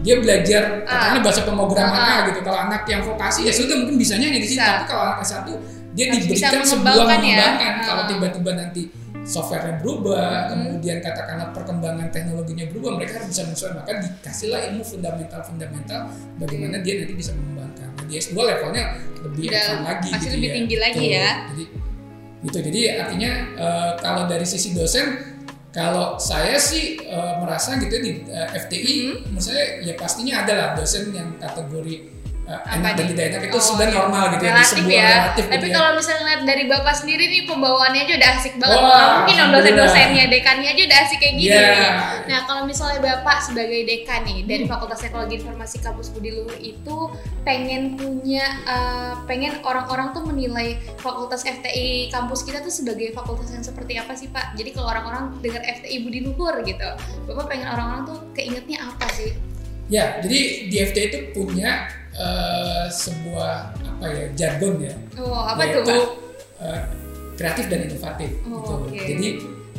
dia 0.00 0.16
belajar 0.16 0.62
uh, 0.84 0.88
katanya 0.88 1.20
bahasa 1.24 1.40
pemrograman 1.44 1.98
uh, 1.98 2.12
uh. 2.12 2.20
gitu. 2.30 2.40
Kalau 2.44 2.58
anak 2.60 2.82
yang 2.86 3.00
vokasi 3.02 3.40
ya 3.48 3.52
sudah 3.52 3.76
mungkin 3.80 3.96
bisanya 3.96 4.28
di 4.28 4.46
sini. 4.46 4.60
Tapi 4.60 4.84
kalau 4.86 5.02
anak 5.16 5.26
satu 5.26 5.52
dia 5.96 6.04
harus 6.06 6.22
diberikan 6.22 6.62
sebuah 6.62 6.94
ya. 6.94 7.04
mengembangkan. 7.18 7.58
Ya? 7.58 7.82
Kalau 7.82 8.02
tiba-tiba 8.06 8.50
nanti 8.54 8.82
softwarenya 9.20 9.84
berubah, 9.84 10.28
hmm. 10.32 10.48
kemudian 10.48 10.98
katakanlah 11.04 11.52
perkembangan 11.52 12.08
teknologinya 12.08 12.64
berubah, 12.72 12.90
mereka 12.96 13.20
harus 13.20 13.28
bisa 13.36 13.42
menyesuaikan. 13.46 13.76
Maka 13.84 13.92
dikasihlah 14.00 14.60
ilmu 14.72 14.82
fundamental-fundamental 14.82 16.00
bagaimana 16.40 16.76
dia 16.80 16.94
nanti 17.04 17.14
bisa 17.14 17.30
mengembangkan. 17.36 17.88
Nah, 18.00 18.04
di 18.08 18.14
S2 18.16 18.36
levelnya 18.40 18.84
lebih 19.20 19.46
lagi 19.52 20.08
pasti 20.08 20.24
gitu 20.24 20.34
lebih 20.40 20.48
ya. 20.48 20.54
tinggi 20.56 20.76
lagi 20.80 21.04
ya. 21.12 21.28
Jadi 21.52 21.64
gitu 22.40 22.58
jadi 22.60 23.04
artinya 23.04 23.32
uh, 23.60 23.90
kalau 24.00 24.24
dari 24.24 24.48
sisi 24.48 24.72
dosen 24.72 25.20
kalau 25.70 26.18
saya 26.18 26.58
sih 26.58 26.98
uh, 27.06 27.38
merasa 27.38 27.78
gitu 27.78 27.94
di 28.02 28.26
uh, 28.26 28.48
eh, 28.50 28.58
FTI 28.58 28.94
mm 28.98 29.06
-hmm. 29.06 29.18
menurut 29.30 29.44
saya 29.44 29.64
ya 29.86 29.94
pastinya 29.94 30.42
adalah 30.42 30.74
dosen 30.74 31.14
yang 31.14 31.38
kategori 31.38 32.19
enak 32.58 32.92
dan 32.98 33.04
tidak 33.14 33.24
enak 33.30 33.40
itu 33.46 33.58
oh, 33.58 33.62
sudah 33.62 33.86
iya. 33.86 33.94
normal 33.94 34.24
gitu 34.34 34.42
ya, 34.42 34.50
relatif 34.50 34.84
ya, 34.84 34.90
ya. 34.90 35.06
relatif 35.06 35.44
tapi 35.46 35.54
gitu 35.54 35.66
ya. 35.70 35.74
kalau 35.78 35.90
misalnya 35.94 36.24
lihat 36.26 36.42
dari 36.42 36.64
bapak 36.66 36.94
sendiri 36.98 37.24
nih 37.30 37.42
pembawaannya 37.46 38.00
aja 38.02 38.14
udah 38.18 38.30
asik 38.34 38.54
banget 38.58 38.80
Wah, 38.80 39.08
mungkin 39.20 39.34
dong 39.38 39.50
dosen-dosennya 39.54 40.24
dekannya 40.26 40.68
aja 40.74 40.82
udah 40.88 40.98
asik 41.06 41.18
kayak 41.22 41.34
gini 41.38 41.54
yeah. 41.54 42.24
nah 42.26 42.38
kalau 42.48 42.62
misalnya 42.66 42.98
bapak 42.98 43.38
sebagai 43.44 43.80
dekan 43.86 44.20
nih 44.26 44.38
dari. 44.46 44.64
Fakultas 44.70 45.02
Teknologi 45.02 45.42
Informasi 45.42 45.82
Kampus 45.82 46.14
Budi 46.14 46.30
Luhur 46.30 46.54
itu 46.62 46.98
pengen 47.42 47.98
punya 47.98 48.46
uh, 48.70 49.18
pengen 49.26 49.58
orang-orang 49.66 50.14
tuh 50.14 50.22
menilai 50.22 50.78
Fakultas 51.02 51.42
FTI 51.42 52.14
kampus 52.14 52.46
kita 52.46 52.62
tuh 52.62 52.70
sebagai 52.70 53.10
fakultas 53.10 53.50
yang 53.50 53.66
seperti 53.66 53.98
apa 53.98 54.14
sih 54.14 54.30
pak 54.30 54.54
jadi 54.54 54.70
kalau 54.70 54.94
orang-orang 54.94 55.34
dengar 55.42 55.58
FTI 55.66 56.06
Budi 56.06 56.22
Luhur 56.22 56.54
gitu 56.62 56.88
bapak 57.26 57.50
pengen 57.50 57.66
orang-orang 57.66 58.02
tuh 58.06 58.18
keingetnya 58.32 58.78
apa 58.86 59.10
sih 59.10 59.34
Ya, 59.90 60.22
jadi 60.22 60.70
di 60.70 60.76
FTI 60.78 61.06
itu 61.10 61.18
punya 61.34 61.90
uh, 62.16 62.86
sebuah 62.90 63.74
apa 63.76 64.06
ya 64.10 64.24
jargon 64.34 64.80
ya. 64.82 64.94
Oh, 65.20 65.44
apa 65.44 65.62
tuh? 65.84 66.18
Uh, 66.60 66.82
kreatif 67.40 67.72
dan 67.72 67.88
inovatif 67.88 68.30
oh, 68.44 68.60
gitu. 68.60 68.74
Okay. 68.88 69.06
Jadi 69.16 69.28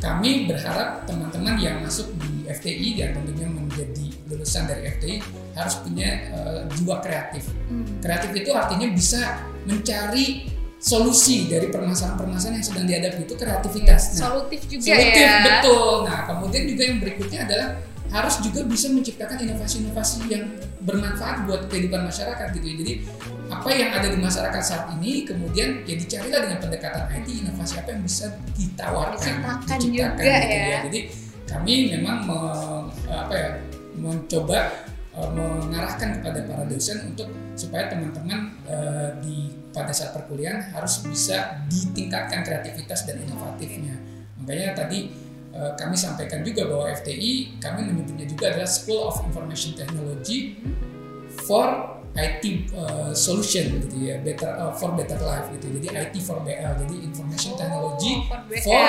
kami 0.02 0.50
berharap 0.50 1.06
teman-teman 1.06 1.54
yang 1.62 1.78
masuk 1.78 2.10
di 2.18 2.42
FTI 2.50 2.98
dan 2.98 3.14
tentunya 3.14 3.46
menjadi 3.46 4.06
lulusan 4.26 4.66
dari 4.66 4.90
FTI 4.98 5.16
harus 5.54 5.74
punya 5.78 6.26
uh, 6.34 6.66
jiwa 6.74 6.98
kreatif. 6.98 7.46
Hmm. 7.70 7.86
Kreatif 8.02 8.30
itu 8.34 8.50
artinya 8.50 8.90
bisa 8.90 9.46
mencari 9.62 10.50
solusi 10.82 11.46
dari 11.46 11.70
permasalahan-permasalahan 11.70 12.58
yang 12.58 12.66
sedang 12.66 12.86
dihadapi 12.90 13.22
itu 13.22 13.34
kreativitas. 13.38 14.18
Nah, 14.18 14.18
solutif 14.26 14.60
juga 14.66 14.90
solutif, 14.90 15.22
ya. 15.22 15.38
betul. 15.46 15.92
Nah, 16.10 16.20
kemudian 16.26 16.62
juga 16.66 16.82
yang 16.90 16.98
berikutnya 16.98 17.40
adalah 17.46 17.68
harus 18.12 18.34
juga 18.44 18.60
bisa 18.66 18.92
menciptakan 18.92 19.40
inovasi-inovasi 19.40 20.28
yang 20.28 20.44
bermanfaat 20.84 21.48
buat 21.48 21.70
kehidupan 21.70 22.04
masyarakat 22.10 22.46
gitu 22.58 22.66
ya. 22.66 22.74
Jadi 22.82 22.92
apa 23.48 23.68
yang 23.72 23.90
ada 23.94 24.08
di 24.10 24.18
masyarakat 24.18 24.62
saat 24.64 24.84
ini 24.98 25.24
kemudian 25.24 25.86
ya 25.86 25.94
dicarilah 25.96 26.40
dengan 26.44 26.58
pendekatan 26.60 27.08
IT 27.08 27.28
inovasi 27.30 27.74
apa 27.78 27.88
yang 27.94 28.02
bisa 28.02 28.26
ditawarkan, 28.58 29.16
diciptakan, 29.16 29.56
diciptakan 29.62 29.78
juga 29.80 30.04
gitu 30.18 30.22
ya. 30.26 30.38
ya. 30.50 30.80
Jadi 30.90 31.00
kami 31.46 31.74
memang 31.94 32.16
me, 32.26 32.38
apa 33.06 33.34
ya 33.36 33.48
mencoba 33.96 34.58
uh, 35.14 35.30
mengarahkan 35.30 36.20
kepada 36.20 36.40
para 36.48 36.64
dosen 36.68 37.12
untuk 37.12 37.28
supaya 37.56 37.88
teman-teman 37.92 38.56
uh, 38.68 39.14
di 39.20 39.61
pada 39.72 39.90
saat 39.90 40.12
perkuliahan 40.12 40.72
harus 40.76 41.00
bisa 41.04 41.64
ditingkatkan 41.66 42.44
kreativitas 42.44 43.08
dan 43.08 43.24
inovatifnya. 43.24 43.96
Makanya 44.38 44.76
tadi 44.76 45.22
Eh, 45.52 45.72
kami 45.76 45.92
sampaikan 45.92 46.40
juga 46.40 46.64
bahwa 46.64 46.88
FTI 46.96 47.60
kami 47.60 47.92
menyebutnya 47.92 48.24
juga 48.24 48.56
adalah 48.56 48.64
School 48.64 49.04
of 49.04 49.20
Information 49.20 49.76
Technology 49.76 50.56
for 51.44 51.92
IT 52.16 52.72
uh, 52.76 53.12
solution 53.12 53.80
gitu 53.84 54.04
ya 54.04 54.20
better 54.20 54.48
uh, 54.52 54.72
for 54.76 54.92
better 54.92 55.16
life 55.20 55.48
gitu 55.56 55.72
jadi 55.80 56.08
IT 56.08 56.20
for 56.24 56.44
BL 56.44 56.76
jadi 56.84 56.96
information 57.08 57.56
technology 57.56 58.20
oh, 58.20 58.28
for, 58.28 58.40
for 58.68 58.84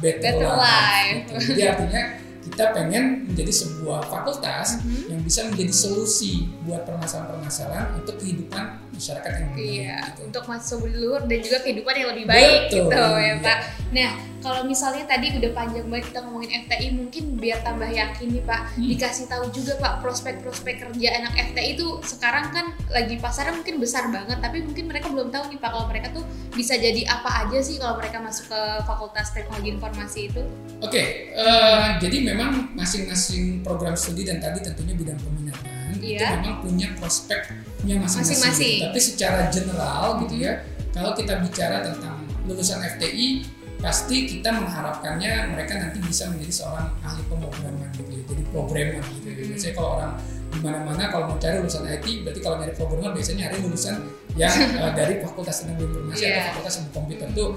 better, 0.00 0.20
better 0.20 0.52
life, 0.52 0.60
life. 0.60 1.16
Gitu. 1.24 1.32
jadi 1.56 1.60
artinya 1.72 2.02
kita 2.46 2.70
pengen 2.70 3.26
menjadi 3.26 3.50
sebuah 3.50 4.06
fakultas 4.06 4.78
mm-hmm. 4.78 5.10
yang 5.10 5.20
bisa 5.26 5.40
menjadi 5.50 5.72
solusi 5.74 6.46
buat 6.62 6.86
permasalahan-permasalahan 6.86 7.98
untuk 7.98 8.14
kehidupan 8.22 8.64
masyarakat 8.94 9.32
yang 9.34 9.50
lebih 9.52 9.70
iya. 9.82 9.98
Gitu. 10.14 10.20
Untuk 10.30 10.44
masuk 10.46 10.78
luhur 10.86 11.22
dan 11.26 11.38
juga 11.42 11.58
kehidupan 11.66 11.94
yang 11.98 12.08
lebih 12.14 12.26
baik 12.30 12.60
Betul, 12.70 12.86
gitu 12.86 12.94
ya 12.94 13.18
iya. 13.18 13.34
Pak. 13.42 13.58
Nah 13.90 14.10
kalau 14.44 14.62
misalnya 14.64 15.04
tadi 15.08 15.32
udah 15.36 15.50
panjang 15.52 15.86
banget 15.88 16.12
kita 16.12 16.18
ngomongin 16.24 16.50
FTI 16.66 16.88
mungkin 16.92 17.24
biar 17.40 17.58
tambah 17.64 17.88
yakin 17.88 18.28
nih 18.32 18.44
Pak 18.44 18.60
hmm. 18.76 18.88
dikasih 18.94 19.26
tahu 19.28 19.44
juga 19.52 19.72
Pak 19.80 20.04
prospek-prospek 20.04 20.74
kerja 20.88 21.08
anak 21.22 21.34
FTI 21.52 21.76
itu 21.76 21.86
sekarang 22.04 22.52
kan 22.52 22.66
lagi 22.92 23.16
pasarnya 23.20 23.56
mungkin 23.56 23.76
besar 23.80 24.08
banget 24.12 24.38
tapi 24.40 24.64
mungkin 24.64 24.84
mereka 24.88 25.08
belum 25.12 25.28
tahu 25.32 25.52
nih 25.52 25.58
Pak 25.60 25.70
kalau 25.72 25.86
mereka 25.88 26.08
tuh 26.12 26.24
bisa 26.52 26.74
jadi 26.76 27.04
apa 27.08 27.46
aja 27.46 27.58
sih 27.60 27.76
kalau 27.76 28.00
mereka 28.00 28.18
masuk 28.20 28.48
ke 28.48 28.60
Fakultas 28.88 29.32
Teknologi 29.32 29.68
Informasi 29.76 30.20
itu. 30.32 30.42
Oke, 30.80 30.92
okay, 30.92 31.06
uh, 31.36 31.44
eh, 31.44 31.88
jadi 32.00 32.32
memang 32.32 32.72
masing-masing 32.76 33.60
program 33.60 33.96
studi 33.96 34.24
dan 34.24 34.40
tadi 34.40 34.64
tentunya 34.64 34.96
bidang 34.96 35.18
peminatan 35.20 35.76
yeah. 36.00 36.20
itu 36.20 36.24
memang 36.40 36.56
punya 36.62 36.88
prospeknya 36.96 37.94
masing-masing. 38.00 38.88
Tapi 38.88 39.00
secara 39.00 39.50
general 39.50 40.22
gitu 40.24 40.34
ya, 40.40 40.62
kalau 40.94 41.12
kita 41.12 41.42
bicara 41.42 41.82
tentang 41.82 42.24
lulusan 42.46 42.78
FTI 42.96 43.55
pasti 43.86 44.26
kita 44.26 44.50
mengharapkannya 44.50 45.54
mereka 45.54 45.78
nanti 45.78 46.02
bisa 46.02 46.26
menjadi 46.26 46.50
seorang 46.58 46.90
ahli 47.06 47.22
pemrograman 47.30 47.86
gitu 47.94 48.10
ya, 48.10 48.22
jadi 48.26 48.42
programmer 48.50 49.02
gitu 49.14 49.26
ya. 49.30 49.34
Biasanya 49.46 49.74
kalau 49.78 49.90
orang 49.94 50.12
di 50.50 50.58
mana-mana 50.58 51.02
kalau 51.14 51.24
mau 51.30 51.38
cari 51.38 51.62
lulusan 51.62 51.86
IT, 51.86 52.06
berarti 52.26 52.40
kalau 52.42 52.56
nyari 52.58 52.74
programmer 52.74 53.14
biasanya 53.14 53.38
nyari 53.46 53.56
lulusan 53.62 53.94
yang 54.34 54.50
uh, 54.82 54.90
dari 54.98 55.22
Fakultas 55.22 55.62
Teknologi 55.62 55.86
Informasi 55.86 56.18
yeah. 56.18 56.26
atau 56.26 56.34
iya. 56.34 56.46
Fakultas 56.50 56.74
Ilmu 56.82 56.90
Komputer 56.90 57.28
tuh 57.30 57.48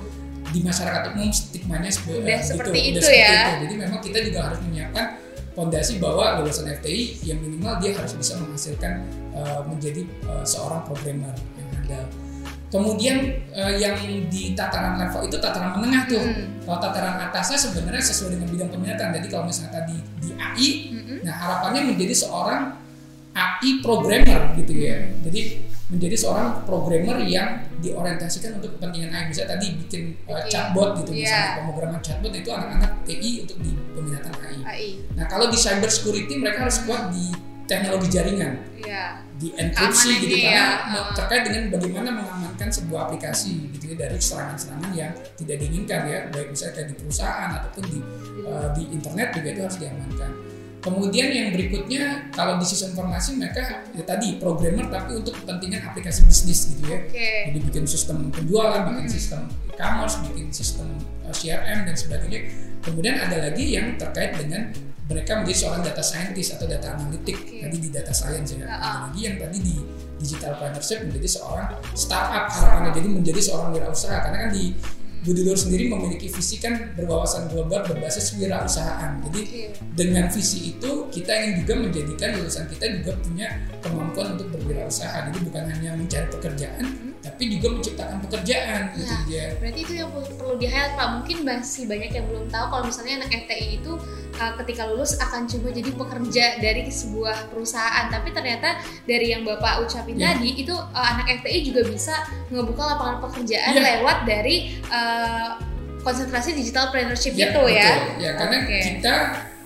di 0.50 0.60
masyarakat 0.62 1.02
umum 1.18 1.30
stigmanya 1.34 1.90
seperti 1.90 2.22
uh, 2.22 2.30
gitu, 2.30 2.46
seperti 2.46 2.80
itu 2.94 3.08
ya. 3.10 3.34
Itu. 3.34 3.58
Jadi 3.66 3.74
memang 3.82 4.00
kita 4.06 4.20
juga 4.22 4.40
harus 4.46 4.60
menyiapkan 4.62 5.06
fondasi 5.58 5.98
bahwa 5.98 6.38
lulusan 6.38 6.70
FTI 6.78 7.26
yang 7.26 7.42
minimal 7.42 7.74
dia 7.82 7.98
harus 7.98 8.14
bisa 8.14 8.38
menghasilkan 8.38 9.02
uh, 9.34 9.66
menjadi 9.66 10.06
uh, 10.30 10.46
seorang 10.46 10.86
programmer 10.86 11.34
yang 11.58 11.70
handal. 11.74 12.06
Kemudian 12.70 13.18
uh, 13.50 13.74
yang 13.74 13.98
di 14.30 14.54
tataran 14.54 15.02
level 15.02 15.26
itu 15.26 15.38
tataran 15.42 15.74
menengah 15.74 16.06
tuh. 16.06 16.22
Hmm. 16.22 16.62
Kalau 16.62 16.78
tataran 16.78 17.18
atasnya 17.18 17.58
sebenarnya 17.58 18.04
sesuai 18.06 18.38
dengan 18.38 18.48
bidang 18.54 18.70
peminatan. 18.70 19.10
Jadi 19.18 19.28
kalau 19.28 19.50
misalnya 19.50 19.82
tadi 19.82 19.98
di 20.22 20.30
AI, 20.38 20.70
hmm. 20.94 21.18
nah 21.26 21.34
harapannya 21.34 21.82
menjadi 21.90 22.14
seorang 22.14 22.78
AI 23.34 23.70
programmer 23.82 24.54
gitu 24.54 24.74
ya. 24.78 25.02
Jadi 25.26 25.66
menjadi 25.90 26.14
seorang 26.14 26.62
programmer 26.70 27.18
yang 27.26 27.66
diorientasikan 27.82 28.62
untuk 28.62 28.78
kepentingan 28.78 29.10
AI. 29.18 29.26
Misalnya 29.34 29.58
tadi 29.58 29.66
bikin 29.74 30.04
uh, 30.30 30.46
chatbot 30.46 31.02
gitu, 31.02 31.18
yeah. 31.18 31.26
misalnya 31.26 31.50
pemrograman 31.58 32.02
chatbot 32.06 32.34
itu 32.38 32.50
anak-anak 32.54 32.92
TI 33.10 33.32
untuk 33.50 33.58
di 33.66 33.74
peminatan 33.98 34.34
AI. 34.38 34.58
AI. 34.62 34.90
Nah 35.18 35.26
kalau 35.26 35.50
di 35.50 35.58
cyber 35.58 35.90
security 35.90 36.38
mereka 36.38 36.70
harus 36.70 36.86
kuat 36.86 37.10
di 37.10 37.49
teknologi 37.70 38.10
jaringan, 38.10 38.66
yeah. 38.82 39.22
di 39.38 39.54
enkripsi 39.54 40.26
gitu 40.26 40.36
karena 40.42 40.90
ya. 40.90 41.14
terkait 41.14 41.46
dengan 41.46 41.70
bagaimana 41.70 42.10
mengamankan 42.10 42.70
sebuah 42.74 43.08
aplikasi 43.08 43.70
gitu 43.78 43.94
ya 43.94 44.10
dari 44.10 44.18
serangan-serangan 44.18 44.92
yang 44.98 45.14
tidak 45.38 45.62
diinginkan 45.62 46.02
ya, 46.10 46.20
baik 46.34 46.50
misalnya 46.50 46.74
kayak 46.82 46.88
di 46.90 46.96
perusahaan 46.98 47.50
ataupun 47.62 47.84
di 47.94 48.00
uh, 48.50 48.68
di 48.74 48.84
internet 48.90 49.30
juga 49.38 49.48
itu 49.54 49.62
harus 49.62 49.78
diamankan. 49.78 50.32
Kemudian 50.80 51.28
yang 51.36 51.48
berikutnya 51.52 52.32
kalau 52.32 52.56
di 52.56 52.64
sistem 52.64 52.96
informasi 52.96 53.36
mereka 53.36 53.84
ya 53.92 54.04
tadi 54.08 54.40
programmer 54.40 54.88
tapi 54.88 55.20
untuk 55.20 55.36
kepentingan 55.36 55.84
aplikasi 55.92 56.24
bisnis 56.24 56.72
gitu 56.72 56.88
ya. 56.88 57.04
Okay. 57.04 57.52
Jadi 57.52 57.60
bikin 57.68 57.84
sistem 57.84 58.32
penjualan, 58.32 58.88
bikin 58.88 59.06
hmm. 59.06 59.12
sistem 59.12 59.42
e-commerce, 59.76 60.16
bikin 60.32 60.48
sistem 60.56 60.88
uh, 61.28 61.36
CRM 61.36 61.84
dan 61.84 61.96
sebagainya. 62.00 62.50
Kemudian 62.80 63.20
ada 63.20 63.52
lagi 63.52 63.76
yang 63.76 64.00
terkait 64.00 64.40
dengan 64.40 64.72
mereka 65.10 65.42
menjadi 65.42 65.58
seorang 65.66 65.82
data 65.82 66.04
scientist 66.06 66.50
atau 66.54 66.70
data 66.70 66.94
analitik 66.94 67.34
okay. 67.42 67.66
tadi 67.66 67.78
di 67.82 67.90
data 67.90 68.14
science 68.14 68.54
ya. 68.54 68.70
Lagi 68.70 69.20
yang 69.26 69.36
tadi 69.42 69.58
di 69.58 69.76
digital 70.22 70.54
partnership 70.62 71.02
menjadi 71.02 71.28
seorang 71.40 71.68
startup 71.98 72.46
harapannya 72.54 72.92
jadi 72.94 73.08
menjadi 73.10 73.42
seorang 73.42 73.74
wirausaha 73.74 74.18
karena 74.22 74.38
kan 74.46 74.52
di 74.54 74.78
Budi 75.20 75.44
Luhur 75.44 75.60
sendiri 75.60 75.92
memiliki 75.92 76.32
visi 76.32 76.64
kan 76.64 76.96
berwawasan 76.96 77.52
global 77.52 77.84
berbasis 77.84 78.40
wirausahaan. 78.40 79.20
Jadi 79.28 79.68
dengan 79.92 80.32
visi 80.32 80.72
itu 80.72 81.12
kita 81.12 81.32
ingin 81.36 81.54
juga 81.66 81.74
menjadikan 81.76 82.40
lulusan 82.40 82.72
kita 82.72 82.86
juga 83.02 83.12
punya 83.20 83.48
kemampuan 83.84 84.40
untuk 84.40 84.48
berwirausaha. 84.56 85.28
Jadi 85.28 85.40
bukan 85.44 85.64
hanya 85.68 85.92
mencari 86.00 86.28
pekerjaan. 86.32 87.09
Tapi 87.20 87.52
juga 87.52 87.68
menciptakan 87.76 88.18
pekerjaan 88.24 88.96
gitu 88.96 89.04
nah, 89.04 89.12
gitu 89.12 89.24
dia. 89.28 89.46
Berarti 89.60 89.80
itu 89.84 89.94
yang 90.00 90.10
perlu 90.12 90.56
di 90.56 90.68
highlight 90.72 90.96
Pak. 90.96 91.08
Mungkin 91.20 91.38
masih 91.44 91.84
banyak 91.92 92.12
yang 92.16 92.26
belum 92.32 92.46
tahu 92.48 92.66
kalau 92.72 92.84
misalnya 92.88 93.14
anak 93.24 93.30
FTI 93.44 93.68
itu 93.84 93.92
uh, 94.40 94.54
ketika 94.64 94.82
lulus 94.88 95.20
akan 95.20 95.42
coba 95.52 95.68
jadi 95.76 95.92
pekerja 95.92 96.46
dari 96.64 96.82
sebuah 96.88 97.52
perusahaan. 97.52 98.08
Tapi 98.08 98.30
ternyata 98.32 98.80
dari 99.04 99.36
yang 99.36 99.44
Bapak 99.44 99.84
ucapin 99.84 100.16
yeah. 100.16 100.32
tadi 100.32 100.64
itu 100.64 100.72
uh, 100.72 101.06
anak 101.12 101.44
FTI 101.44 101.60
juga 101.68 101.82
bisa 101.92 102.16
ngebuka 102.48 102.84
lapangan 102.96 103.18
pekerjaan 103.28 103.74
yeah. 103.76 103.84
lewat 104.00 104.18
dari 104.24 104.80
uh, 104.88 105.60
konsentrasi 106.00 106.56
digital 106.56 106.88
partnership 106.96 107.36
ya, 107.36 107.52
itu 107.52 107.64
ya. 107.76 107.92
Ya, 108.16 108.32
karena 108.40 108.58
okay. 108.64 108.82
kita 108.96 109.16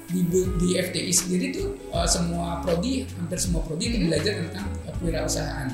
di, 0.10 0.22
di 0.58 0.70
FTI 0.78 1.14
sendiri 1.14 1.46
tuh 1.54 1.78
uh, 1.94 2.06
semua 2.06 2.62
prodi 2.62 3.06
hampir 3.18 3.38
semua 3.38 3.62
prodi 3.62 3.94
itu 3.94 3.98
hmm. 4.02 4.08
belajar 4.10 4.34
tentang 4.42 4.66
kewirausahaan. 5.02 5.70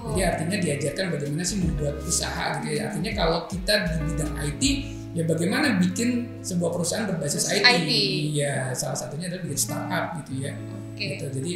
Jadi 0.00 0.20
artinya 0.24 0.56
diajarkan 0.56 1.06
bagaimana 1.12 1.44
sih 1.44 1.58
membuat 1.60 1.96
usaha 2.02 2.44
gitu 2.60 2.68
ya. 2.76 2.88
Artinya 2.88 3.12
kalau 3.12 3.38
kita 3.46 3.74
di 3.84 3.94
bidang 4.08 4.32
IT 4.40 4.62
ya 5.10 5.22
bagaimana 5.26 5.66
bikin 5.82 6.40
sebuah 6.40 6.70
perusahaan 6.72 7.04
berbasis 7.10 7.50
IT. 7.50 7.64
IT. 7.66 7.90
Ya 8.34 8.72
salah 8.72 8.96
satunya 8.96 9.28
adalah 9.28 9.44
bikin 9.44 9.60
startup 9.60 10.04
gitu 10.24 10.32
ya. 10.48 10.52
Okay. 10.94 11.20
Gitu. 11.20 11.26
Jadi 11.40 11.52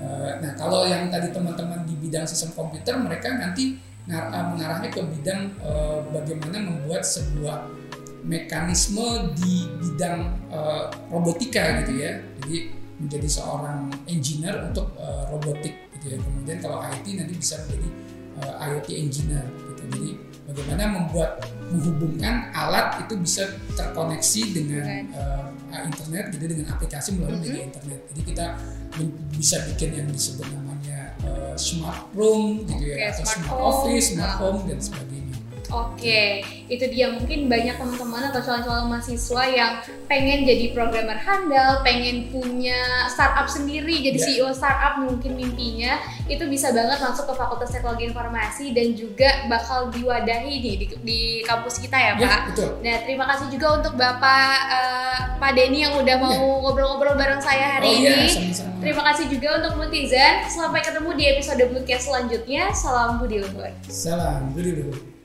uh, 0.00 0.32
nah 0.38 0.52
kalau 0.54 0.86
yang 0.86 1.10
tadi 1.10 1.28
teman-teman 1.34 1.82
di 1.84 1.94
bidang 1.98 2.24
sistem 2.24 2.54
komputer 2.54 2.94
mereka 2.96 3.34
nanti 3.34 3.78
mengarahnya 4.10 4.90
ke 4.90 4.98
bidang 5.06 5.54
uh, 5.62 6.02
bagaimana 6.10 6.58
membuat 6.58 7.06
sebuah 7.06 7.62
mekanisme 8.26 9.32
di 9.38 9.70
bidang 9.80 10.34
uh, 10.50 10.90
robotika 11.08 11.82
gitu 11.84 12.00
ya. 12.00 12.18
Jadi 12.42 12.74
menjadi 13.00 13.28
seorang 13.28 13.88
engineer 14.10 14.60
untuk 14.66 14.92
uh, 15.00 15.24
robotik 15.32 15.89
gitu 16.00 16.16
ya. 16.16 16.18
Kemudian 16.18 16.58
kalau 16.64 16.80
IT 16.80 17.06
nanti 17.20 17.34
bisa 17.36 17.60
menjadi 17.68 17.88
uh, 18.40 18.54
IoT 18.64 18.88
engineer 18.96 19.44
gitu. 19.44 19.82
Jadi 19.90 20.10
bagaimana 20.48 20.82
membuat 20.88 21.30
menghubungkan 21.70 22.50
alat 22.50 23.06
itu 23.06 23.14
bisa 23.20 23.46
terkoneksi 23.78 24.42
dengan 24.50 24.86
uh, 25.14 25.46
internet 25.86 26.34
gitu 26.34 26.44
dengan 26.50 26.66
aplikasi 26.74 27.14
melalui 27.14 27.36
mm 27.36 27.38
-hmm. 27.38 27.46
media 27.46 27.62
internet. 27.68 28.00
Jadi 28.10 28.20
kita 28.26 28.46
bisa 29.30 29.56
bikin 29.70 29.90
yang 30.02 30.08
disebut 30.10 30.46
namanya 30.50 31.14
uh, 31.22 31.54
smart 31.54 32.10
room 32.16 32.66
gitu 32.66 32.82
okay, 32.82 32.98
ya 32.98 33.14
atau 33.14 33.22
smart, 33.22 33.46
smart 33.46 33.60
office, 33.62 34.06
smart 34.12 34.34
home 34.42 34.60
dan 34.66 34.78
sebagainya. 34.82 35.29
Oke, 35.70 36.42
itu 36.66 36.84
dia 36.90 37.14
mungkin 37.14 37.46
banyak 37.46 37.78
teman-teman 37.78 38.30
atau 38.34 38.42
calon-calon 38.42 38.90
mahasiswa 38.90 39.42
yang 39.46 39.72
pengen 40.10 40.42
jadi 40.42 40.74
programmer 40.74 41.14
handal, 41.14 41.82
pengen 41.86 42.26
punya 42.34 43.06
startup 43.06 43.46
sendiri, 43.46 44.02
jadi 44.02 44.18
yeah. 44.18 44.26
CEO 44.26 44.48
startup 44.50 44.98
mungkin 44.98 45.38
mimpinya 45.38 46.02
itu 46.26 46.42
bisa 46.50 46.74
banget 46.74 46.98
masuk 46.98 47.30
ke 47.30 47.34
Fakultas 47.38 47.70
Teknologi 47.70 48.10
Informasi 48.10 48.74
dan 48.74 48.98
juga 48.98 49.46
bakal 49.46 49.94
diwadahi 49.94 50.54
di, 50.58 50.72
di, 50.82 50.86
di 51.06 51.20
kampus 51.46 51.78
kita 51.78 51.94
ya, 51.94 52.12
ya 52.14 52.14
Pak. 52.14 52.22
Yeah, 52.22 52.40
betul. 52.50 52.70
Nah, 52.82 52.96
terima 53.06 53.24
kasih 53.30 53.46
juga 53.54 53.66
untuk 53.78 53.94
Bapak 53.94 54.54
uh, 54.74 55.18
Pak 55.38 55.52
Denny 55.54 55.86
yang 55.86 55.94
udah 55.94 56.16
mau 56.18 56.34
iya. 56.34 56.62
ngobrol-ngobrol 56.66 57.14
yeah. 57.14 57.20
bareng 57.22 57.42
saya 57.42 57.66
hari 57.78 57.86
oh, 57.86 57.94
iya, 57.94 58.10
ini. 58.10 58.26
Yeah, 58.26 58.30
sama-sama. 58.34 58.70
Terima 58.80 59.02
kasih 59.12 59.26
juga 59.28 59.48
untuk 59.60 59.72
Mutizen. 59.76 60.34
Sampai 60.48 60.80
ketemu 60.80 61.10
di 61.12 61.24
episode 61.28 61.62
Bluecast 61.68 62.04
selanjutnya. 62.08 62.72
Salam 62.72 63.20
Budi 63.20 63.38
Luhur. 63.44 63.70
Salam 63.86 64.56
Budi 64.56 64.72
Luhur. 64.72 65.19